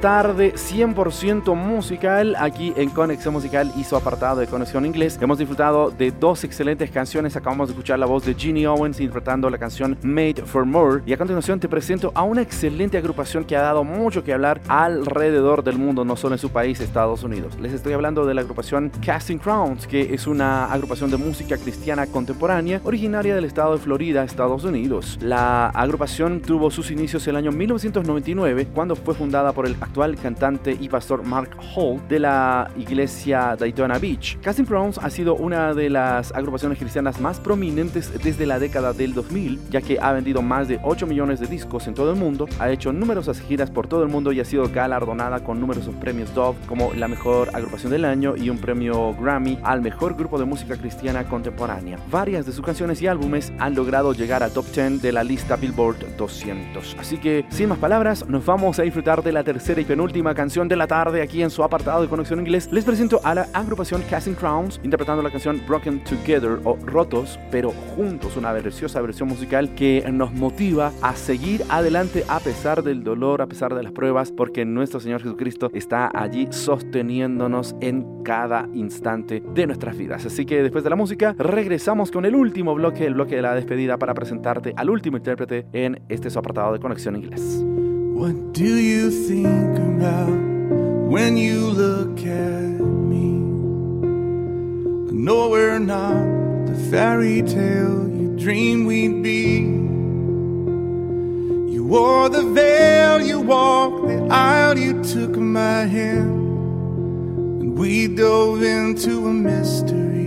tarde 0.00 0.54
100% 0.54 1.54
musical 1.54 2.34
aquí 2.38 2.72
en 2.76 2.88
Conexión 2.88 3.34
Musical 3.34 3.70
y 3.76 3.84
su 3.84 3.96
apartado 3.96 4.40
de 4.40 4.46
Conexión 4.46 4.86
Inglés. 4.86 5.18
Hemos 5.20 5.38
disfrutado 5.38 5.90
de 5.90 6.10
dos 6.10 6.42
excelentes 6.42 6.90
canciones. 6.90 7.36
Acabamos 7.36 7.68
de 7.68 7.72
escuchar 7.72 7.98
la 7.98 8.06
voz 8.06 8.24
de 8.24 8.34
Ginny 8.34 8.64
Owens 8.64 8.98
interpretando 8.98 9.50
la 9.50 9.58
canción 9.58 9.98
Made 10.02 10.42
for 10.46 10.64
More. 10.64 11.02
Y 11.04 11.12
a 11.12 11.18
continuación 11.18 11.60
te 11.60 11.68
presento 11.68 12.12
a 12.14 12.22
una 12.22 12.40
excelente 12.40 12.96
agrupación 12.96 13.44
que 13.44 13.56
ha 13.56 13.60
dado 13.60 13.84
mucho 13.84 14.24
que 14.24 14.32
hablar 14.32 14.62
alrededor 14.68 15.62
del 15.62 15.76
mundo, 15.76 16.02
no 16.04 16.16
solo 16.16 16.34
en 16.34 16.38
su 16.38 16.48
país, 16.48 16.80
Estados 16.80 17.22
Unidos. 17.22 17.58
Les 17.60 17.74
estoy 17.74 17.92
hablando 17.92 18.24
de 18.24 18.32
la 18.32 18.40
agrupación 18.40 18.90
Casting 19.04 19.38
Crowns, 19.38 19.86
que 19.86 20.14
es 20.14 20.26
una 20.26 20.72
agrupación 20.72 21.10
de 21.10 21.18
música 21.18 21.58
cristiana 21.58 22.06
contemporánea 22.06 22.80
originaria 22.84 23.34
del 23.34 23.44
estado 23.44 23.74
de 23.74 23.82
Florida, 23.82 24.24
Estados 24.24 24.64
Unidos. 24.64 25.18
La 25.20 25.68
agrupación 25.68 26.40
tuvo 26.40 26.70
sus 26.70 26.90
inicios 26.90 27.26
el 27.28 27.36
año 27.36 27.52
1999 27.52 28.68
cuando 28.74 28.96
fue 28.96 29.14
fundada 29.14 29.52
por 29.52 29.66
el 29.66 29.74
actual 29.90 30.14
cantante 30.14 30.76
y 30.80 30.88
pastor 30.88 31.24
Mark 31.24 31.50
Hall 31.74 32.00
de 32.08 32.20
la 32.20 32.70
iglesia 32.76 33.56
Daytona 33.58 33.98
Beach. 33.98 34.38
Casting 34.40 34.64
Crowns 34.64 34.98
ha 34.98 35.10
sido 35.10 35.34
una 35.34 35.74
de 35.74 35.90
las 35.90 36.32
agrupaciones 36.32 36.78
cristianas 36.78 37.20
más 37.20 37.40
prominentes 37.40 38.12
desde 38.22 38.46
la 38.46 38.60
década 38.60 38.92
del 38.92 39.14
2000, 39.14 39.58
ya 39.68 39.80
que 39.80 39.98
ha 40.00 40.12
vendido 40.12 40.42
más 40.42 40.68
de 40.68 40.78
8 40.84 41.08
millones 41.08 41.40
de 41.40 41.48
discos 41.48 41.88
en 41.88 41.94
todo 41.94 42.12
el 42.12 42.16
mundo, 42.16 42.46
ha 42.60 42.70
hecho 42.70 42.92
numerosas 42.92 43.40
giras 43.40 43.68
por 43.68 43.88
todo 43.88 44.04
el 44.04 44.08
mundo 44.08 44.30
y 44.30 44.38
ha 44.38 44.44
sido 44.44 44.68
galardonada 44.68 45.42
con 45.42 45.58
numerosos 45.58 45.94
premios 45.96 46.32
Dove 46.34 46.56
como 46.68 46.92
la 46.94 47.08
mejor 47.08 47.50
agrupación 47.52 47.90
del 47.90 48.04
año 48.04 48.36
y 48.36 48.48
un 48.48 48.58
premio 48.58 49.12
Grammy 49.14 49.58
al 49.64 49.80
mejor 49.80 50.14
grupo 50.14 50.38
de 50.38 50.44
música 50.44 50.76
cristiana 50.76 51.24
contemporánea. 51.24 51.98
Varias 52.12 52.46
de 52.46 52.52
sus 52.52 52.64
canciones 52.64 53.02
y 53.02 53.08
álbumes 53.08 53.52
han 53.58 53.74
logrado 53.74 54.12
llegar 54.12 54.44
a 54.44 54.50
top 54.50 54.66
10 54.72 55.02
de 55.02 55.10
la 55.10 55.24
lista 55.24 55.56
Billboard 55.56 56.16
200. 56.16 56.96
Así 57.00 57.18
que, 57.18 57.44
sin 57.50 57.70
más 57.70 57.78
palabras, 57.78 58.24
nos 58.28 58.46
vamos 58.46 58.78
a 58.78 58.84
disfrutar 58.84 59.24
de 59.24 59.32
la 59.32 59.42
tercera 59.42 59.79
y 59.80 59.84
penúltima 59.84 60.34
canción 60.34 60.68
de 60.68 60.76
la 60.76 60.86
tarde 60.86 61.22
aquí 61.22 61.42
en 61.42 61.50
su 61.50 61.62
apartado 61.62 62.02
de 62.02 62.08
Conexión 62.08 62.40
Inglés, 62.40 62.68
les 62.70 62.84
presento 62.84 63.20
a 63.24 63.34
la 63.34 63.48
agrupación 63.52 64.02
Casting 64.08 64.34
Crowns 64.34 64.80
interpretando 64.82 65.22
la 65.22 65.30
canción 65.30 65.62
Broken 65.66 66.04
Together 66.04 66.60
o 66.64 66.76
Rotos, 66.84 67.38
pero 67.50 67.70
juntos, 67.70 68.36
una 68.36 68.52
preciosa 68.52 69.00
versión 69.00 69.28
musical 69.28 69.74
que 69.74 70.04
nos 70.12 70.32
motiva 70.32 70.92
a 71.02 71.14
seguir 71.16 71.64
adelante 71.68 72.24
a 72.28 72.40
pesar 72.40 72.82
del 72.82 73.02
dolor, 73.02 73.42
a 73.42 73.46
pesar 73.46 73.74
de 73.74 73.82
las 73.82 73.92
pruebas, 73.92 74.30
porque 74.32 74.64
nuestro 74.64 75.00
Señor 75.00 75.22
Jesucristo 75.22 75.70
está 75.72 76.10
allí 76.14 76.48
sosteniéndonos 76.50 77.74
en 77.80 78.22
cada 78.22 78.68
instante 78.74 79.42
de 79.54 79.66
nuestras 79.66 79.96
vidas. 79.96 80.26
Así 80.26 80.46
que 80.46 80.62
después 80.62 80.84
de 80.84 80.90
la 80.90 80.96
música, 80.96 81.34
regresamos 81.38 82.10
con 82.10 82.24
el 82.24 82.34
último 82.34 82.74
bloque, 82.74 83.06
el 83.06 83.14
bloque 83.14 83.36
de 83.36 83.42
la 83.42 83.54
despedida, 83.54 83.98
para 83.98 84.14
presentarte 84.14 84.74
al 84.76 84.90
último 84.90 85.16
intérprete 85.16 85.66
en 85.72 86.02
este 86.08 86.30
su 86.30 86.38
apartado 86.38 86.72
de 86.72 86.80
Conexión 86.80 87.16
Inglés. 87.16 87.64
What 88.20 88.52
do 88.52 88.76
you 88.76 89.10
think 89.10 89.78
about 89.78 90.28
when 91.08 91.38
you 91.38 91.70
look 91.70 92.18
at 92.18 92.78
me? 93.10 93.28
I 95.08 95.12
know 95.24 95.48
we're 95.48 95.78
not 95.78 96.66
the 96.66 96.74
fairy 96.90 97.40
tale 97.40 98.10
you 98.10 98.36
dreamed 98.38 98.86
we'd 98.86 99.22
be. 99.22 99.60
You 101.72 101.82
wore 101.88 102.28
the 102.28 102.42
veil, 102.42 103.22
you 103.22 103.40
walked 103.40 104.06
the 104.06 104.28
aisle, 104.30 104.78
you 104.78 105.02
took 105.02 105.34
my 105.38 105.86
hand, 105.86 106.30
and 107.62 107.78
we 107.78 108.06
dove 108.06 108.62
into 108.62 109.28
a 109.28 109.32
mystery. 109.32 110.19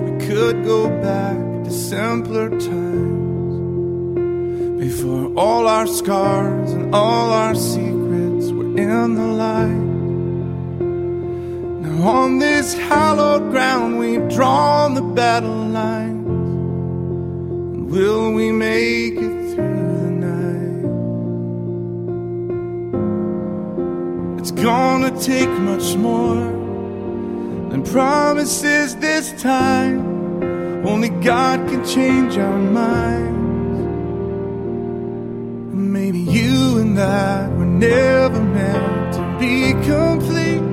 We 0.00 0.26
could 0.26 0.64
go 0.64 0.88
back 1.00 1.36
to 1.64 1.70
simpler 1.70 2.50
times 2.50 3.20
before 4.80 5.32
all 5.36 5.66
our 5.68 5.86
scars 5.86 6.72
and 6.72 6.94
all 6.94 7.30
our 7.30 7.54
secrets 7.54 8.50
were 8.50 8.76
in 8.78 9.14
the 9.14 9.26
light. 9.44 9.88
Now, 11.82 12.08
on 12.08 12.38
this 12.38 12.74
hallowed 12.74 13.50
ground, 13.50 13.98
we've 13.98 14.28
drawn 14.30 14.94
the 14.94 15.02
battle 15.02 15.66
lines. 15.66 16.28
And 17.74 17.90
will 17.90 18.32
we 18.32 18.52
make 18.52 19.14
it 19.14 19.54
through 19.54 19.92
the 20.04 20.10
night? 20.28 20.84
It's 24.40 24.50
gonna 24.50 25.10
take 25.20 25.50
much 25.50 25.94
more 25.96 26.59
than 27.70 27.82
promises 27.84 28.96
this 28.96 29.30
time. 29.40 30.00
Only 30.84 31.10
God 31.10 31.68
can 31.68 31.84
change 31.84 32.36
our 32.36 32.58
minds. 32.58 33.38
Maybe 35.72 36.18
you 36.18 36.78
and 36.78 36.98
I 36.98 37.48
were 37.48 37.64
never 37.64 38.40
meant 38.40 39.14
to 39.14 39.36
be 39.38 39.72
complete. 39.86 40.64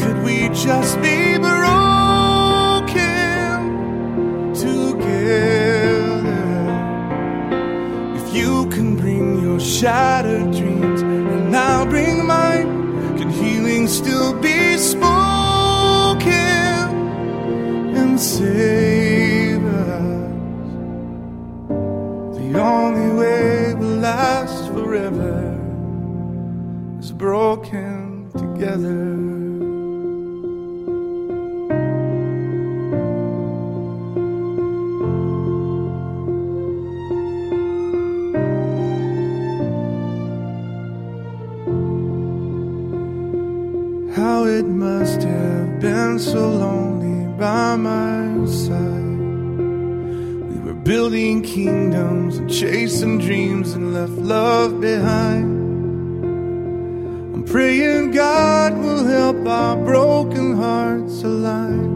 Could 0.00 0.22
we 0.24 0.48
just 0.50 1.00
be 1.02 1.36
broken 1.38 2.94
together? 4.54 5.16
If 8.20 8.34
you 8.34 8.66
can 8.68 8.96
bring 8.96 9.42
your 9.42 9.58
shattered 9.58 10.55
together. 28.76 29.16
How 44.14 44.44
it 44.44 44.64
must 44.66 45.22
have 45.22 45.80
been 45.80 46.18
so 46.18 46.48
lonely 46.50 47.28
by 47.38 47.76
my 47.76 48.46
side. 48.46 49.18
We 50.48 50.58
were 50.60 50.74
building 50.74 51.42
kingdoms 51.42 52.38
and 52.38 52.50
chasing 52.50 53.18
dreams 53.18 53.72
and 53.72 53.92
left 53.92 54.12
love 54.12 54.80
behind. 54.80 55.55
Praying 57.46 58.10
God 58.10 58.76
will 58.76 59.04
help 59.04 59.46
our 59.46 59.76
broken 59.76 60.56
hearts 60.56 61.22
align. 61.22 61.94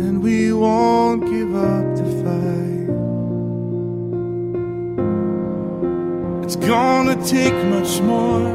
And 0.00 0.22
we 0.22 0.50
won't 0.50 1.26
give 1.26 1.54
up 1.54 1.84
the 1.94 2.04
fight. 2.22 2.88
It's 6.44 6.56
gonna 6.56 7.16
take 7.26 7.52
much 7.66 8.00
more 8.00 8.48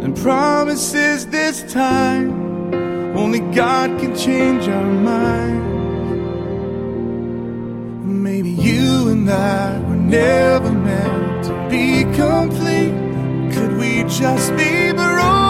than 0.00 0.14
promises 0.14 1.26
this 1.28 1.62
time. 1.72 2.74
Only 3.16 3.38
God 3.54 4.00
can 4.00 4.16
change 4.16 4.66
our 4.66 4.82
minds. 4.82 5.64
Maybe 8.04 8.50
you 8.50 9.10
and 9.10 9.30
I 9.30 9.78
were 9.78 9.94
never 9.94 10.72
meant 10.72 11.44
to 11.44 11.52
be 11.70 12.02
complete. 12.16 13.03
Just 14.06 14.50
be 14.56 14.92
broken 14.92 15.43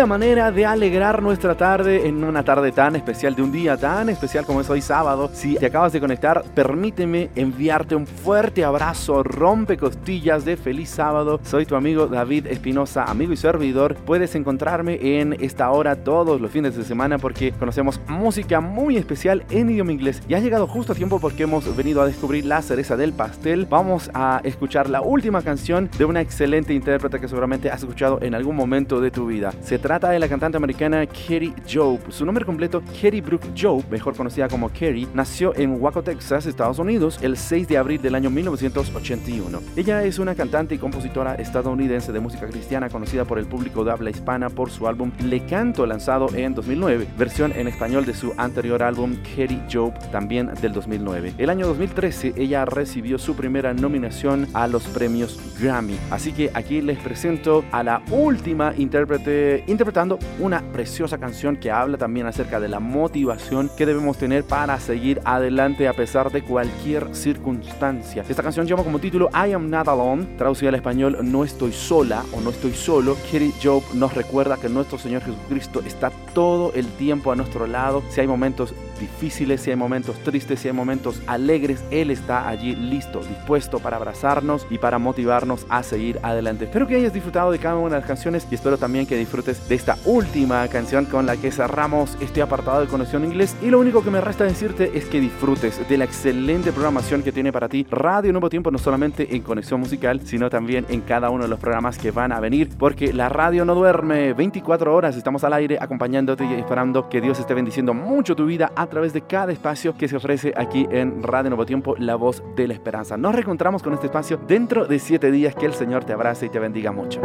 linda 0.00 0.16
manera 0.16 0.50
de 0.50 0.64
alegrar 0.64 1.22
nuestra 1.22 1.54
tarde 1.54 2.08
en 2.08 2.24
una 2.24 2.42
tarde 2.42 2.72
tan 2.72 2.96
especial, 2.96 3.34
de 3.34 3.42
un 3.42 3.52
día 3.52 3.76
tan 3.76 4.08
especial 4.08 4.46
como 4.46 4.62
es 4.62 4.70
hoy 4.70 4.80
sábado. 4.80 5.28
Si 5.34 5.56
te 5.56 5.66
acabas 5.66 5.92
de 5.92 6.00
conectar, 6.00 6.42
permíteme 6.54 7.28
enviarte 7.34 7.94
un 7.94 8.06
fuerte 8.06 8.64
abrazo, 8.64 9.22
rompe 9.22 9.76
costillas 9.76 10.46
de 10.46 10.56
feliz 10.56 10.88
sábado. 10.88 11.38
Soy 11.42 11.66
tu 11.66 11.76
amigo 11.76 12.06
David 12.06 12.46
Espinosa, 12.46 13.04
amigo 13.04 13.34
y 13.34 13.36
servidor. 13.36 13.94
Puedes 13.94 14.34
encontrarme 14.36 15.20
en 15.20 15.36
esta 15.38 15.70
hora 15.70 15.96
todos 15.96 16.40
los 16.40 16.50
fines 16.50 16.74
de 16.78 16.84
semana 16.84 17.18
porque 17.18 17.52
conocemos 17.52 18.00
música 18.08 18.62
muy 18.62 18.96
especial 18.96 19.44
en 19.50 19.68
idioma 19.68 19.92
inglés. 19.92 20.22
Y 20.28 20.32
ha 20.32 20.40
llegado 20.40 20.66
justo 20.66 20.94
a 20.94 20.96
tiempo 20.96 21.20
porque 21.20 21.42
hemos 21.42 21.76
venido 21.76 22.00
a 22.00 22.06
descubrir 22.06 22.46
la 22.46 22.62
cereza 22.62 22.96
del 22.96 23.12
pastel. 23.12 23.66
Vamos 23.68 24.10
a 24.14 24.40
escuchar 24.44 24.88
la 24.88 25.02
última 25.02 25.42
canción 25.42 25.90
de 25.98 26.06
una 26.06 26.22
excelente 26.22 26.72
intérprete 26.72 27.20
que 27.20 27.28
seguramente 27.28 27.70
has 27.70 27.80
escuchado 27.80 28.18
en 28.22 28.34
algún 28.34 28.56
momento 28.56 29.02
de 29.02 29.10
tu 29.10 29.26
vida. 29.26 29.52
Se 29.60 29.78
trata 29.78 29.89
de 29.98 30.20
la 30.20 30.28
cantante 30.28 30.56
americana 30.56 31.04
Kerry 31.04 31.52
Job. 31.68 31.98
Su 32.10 32.24
nombre 32.24 32.44
completo, 32.44 32.80
Kerry 33.00 33.20
Brooke 33.20 33.48
Job, 33.60 33.82
mejor 33.90 34.16
conocida 34.16 34.48
como 34.48 34.72
Kerry, 34.72 35.08
nació 35.14 35.52
en 35.56 35.82
Waco, 35.82 36.04
Texas, 36.04 36.46
Estados 36.46 36.78
Unidos, 36.78 37.18
el 37.22 37.36
6 37.36 37.66
de 37.66 37.76
abril 37.76 38.00
del 38.00 38.14
año 38.14 38.30
1981. 38.30 39.60
Ella 39.74 40.04
es 40.04 40.20
una 40.20 40.36
cantante 40.36 40.76
y 40.76 40.78
compositora 40.78 41.34
estadounidense 41.34 42.12
de 42.12 42.20
música 42.20 42.46
cristiana 42.46 42.88
conocida 42.88 43.24
por 43.24 43.40
el 43.40 43.46
público 43.46 43.82
de 43.84 43.90
habla 43.90 44.10
hispana 44.10 44.48
por 44.48 44.70
su 44.70 44.86
álbum 44.86 45.10
Le 45.24 45.44
Canto, 45.44 45.84
lanzado 45.86 46.28
en 46.34 46.54
2009, 46.54 47.08
versión 47.18 47.52
en 47.52 47.66
español 47.66 48.06
de 48.06 48.14
su 48.14 48.32
anterior 48.36 48.84
álbum 48.84 49.16
Kerry 49.34 49.60
Job, 49.70 49.92
también 50.12 50.52
del 50.62 50.72
2009. 50.72 51.34
El 51.36 51.50
año 51.50 51.66
2013 51.66 52.34
ella 52.36 52.64
recibió 52.64 53.18
su 53.18 53.34
primera 53.34 53.74
nominación 53.74 54.46
a 54.54 54.68
los 54.68 54.84
premios 54.84 55.40
Grammy. 55.60 55.98
Así 56.12 56.32
que 56.32 56.52
aquí 56.54 56.80
les 56.80 56.98
presento 56.98 57.64
a 57.72 57.82
la 57.82 58.02
última 58.10 58.72
intérprete 58.76 59.64
interpretando 59.80 60.18
una 60.38 60.60
preciosa 60.74 61.16
canción 61.16 61.56
que 61.56 61.70
habla 61.70 61.96
también 61.96 62.26
acerca 62.26 62.60
de 62.60 62.68
la 62.68 62.80
motivación 62.80 63.70
que 63.78 63.86
debemos 63.86 64.18
tener 64.18 64.44
para 64.44 64.78
seguir 64.78 65.22
adelante 65.24 65.88
a 65.88 65.94
pesar 65.94 66.30
de 66.30 66.42
cualquier 66.42 67.14
circunstancia. 67.14 68.22
Esta 68.28 68.42
canción 68.42 68.66
lleva 68.66 68.84
como 68.84 68.98
título 68.98 69.30
I 69.32 69.52
Am 69.52 69.70
Not 69.70 69.88
Alone, 69.88 70.36
traducida 70.36 70.68
al 70.68 70.74
español 70.74 71.16
No 71.22 71.44
estoy 71.44 71.72
sola 71.72 72.22
o 72.32 72.42
No 72.42 72.50
estoy 72.50 72.74
solo. 72.74 73.16
Kerry 73.30 73.54
Job 73.62 73.82
nos 73.94 74.12
recuerda 74.12 74.58
que 74.58 74.68
nuestro 74.68 74.98
Señor 74.98 75.22
Jesucristo 75.22 75.80
está 75.86 76.12
todo 76.34 76.74
el 76.74 76.86
tiempo 76.86 77.32
a 77.32 77.36
nuestro 77.36 77.66
lado. 77.66 78.02
Si 78.10 78.20
hay 78.20 78.26
momentos 78.26 78.74
difíciles, 79.00 79.62
si 79.62 79.70
hay 79.70 79.76
momentos 79.76 80.16
tristes, 80.22 80.60
si 80.60 80.68
hay 80.68 80.74
momentos 80.74 81.20
alegres, 81.26 81.82
Él 81.90 82.10
está 82.10 82.48
allí 82.48 82.76
listo, 82.76 83.20
dispuesto 83.20 83.78
para 83.78 83.96
abrazarnos 83.96 84.66
y 84.70 84.78
para 84.78 84.98
motivarnos 84.98 85.66
a 85.68 85.82
seguir 85.82 86.20
adelante. 86.22 86.66
Espero 86.66 86.86
que 86.86 86.96
hayas 86.96 87.12
disfrutado 87.12 87.50
de 87.50 87.58
cada 87.58 87.76
una 87.76 87.94
de 87.94 88.00
las 88.00 88.06
canciones 88.06 88.46
y 88.50 88.54
espero 88.54 88.76
también 88.76 89.06
que 89.06 89.16
disfrutes 89.16 89.66
de 89.70 89.76
esta 89.76 89.96
última 90.04 90.66
canción 90.66 91.04
con 91.04 91.26
la 91.26 91.36
que 91.36 91.52
cerramos 91.52 92.18
este 92.20 92.42
apartado 92.42 92.80
de 92.80 92.88
Conexión 92.88 93.24
Inglés. 93.24 93.56
Y 93.62 93.70
lo 93.70 93.78
único 93.78 94.02
que 94.02 94.10
me 94.10 94.20
resta 94.20 94.42
decirte 94.42 94.90
es 94.98 95.04
que 95.04 95.20
disfrutes 95.20 95.88
de 95.88 95.96
la 95.96 96.04
excelente 96.04 96.72
programación 96.72 97.22
que 97.22 97.30
tiene 97.30 97.52
para 97.52 97.68
ti 97.68 97.86
Radio 97.88 98.32
Nuevo 98.32 98.50
Tiempo, 98.50 98.72
no 98.72 98.78
solamente 98.78 99.36
en 99.36 99.42
Conexión 99.42 99.78
Musical, 99.78 100.22
sino 100.24 100.50
también 100.50 100.86
en 100.88 101.02
cada 101.02 101.30
uno 101.30 101.44
de 101.44 101.48
los 101.48 101.60
programas 101.60 101.98
que 101.98 102.10
van 102.10 102.32
a 102.32 102.40
venir, 102.40 102.68
porque 102.76 103.12
la 103.12 103.28
radio 103.28 103.64
no 103.64 103.76
duerme 103.76 104.32
24 104.32 104.92
horas, 104.92 105.16
estamos 105.16 105.44
al 105.44 105.52
aire 105.52 105.78
acompañándote 105.80 106.44
y 106.46 106.54
esperando 106.54 107.08
que 107.08 107.20
Dios 107.20 107.38
esté 107.38 107.54
bendiciendo 107.54 107.94
mucho 107.94 108.34
tu 108.34 108.46
vida 108.46 108.72
a 108.74 108.88
través 108.88 109.12
de 109.12 109.20
cada 109.20 109.52
espacio 109.52 109.96
que 109.96 110.08
se 110.08 110.16
ofrece 110.16 110.52
aquí 110.56 110.88
en 110.90 111.22
Radio 111.22 111.50
Nuevo 111.50 111.64
Tiempo, 111.64 111.94
la 111.96 112.16
voz 112.16 112.42
de 112.56 112.66
la 112.66 112.74
esperanza. 112.74 113.16
Nos 113.16 113.36
reencontramos 113.36 113.84
con 113.84 113.94
este 113.94 114.06
espacio 114.06 114.40
dentro 114.48 114.86
de 114.86 114.98
siete 114.98 115.30
días. 115.30 115.54
Que 115.54 115.66
el 115.66 115.74
Señor 115.74 116.04
te 116.04 116.12
abrace 116.12 116.46
y 116.46 116.48
te 116.48 116.58
bendiga 116.58 116.90
mucho. 116.90 117.20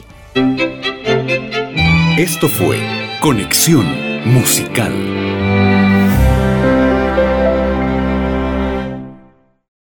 Esto 2.18 2.49
fue 2.49 2.78
Conexión 3.22 3.86
Musical. 4.26 5.31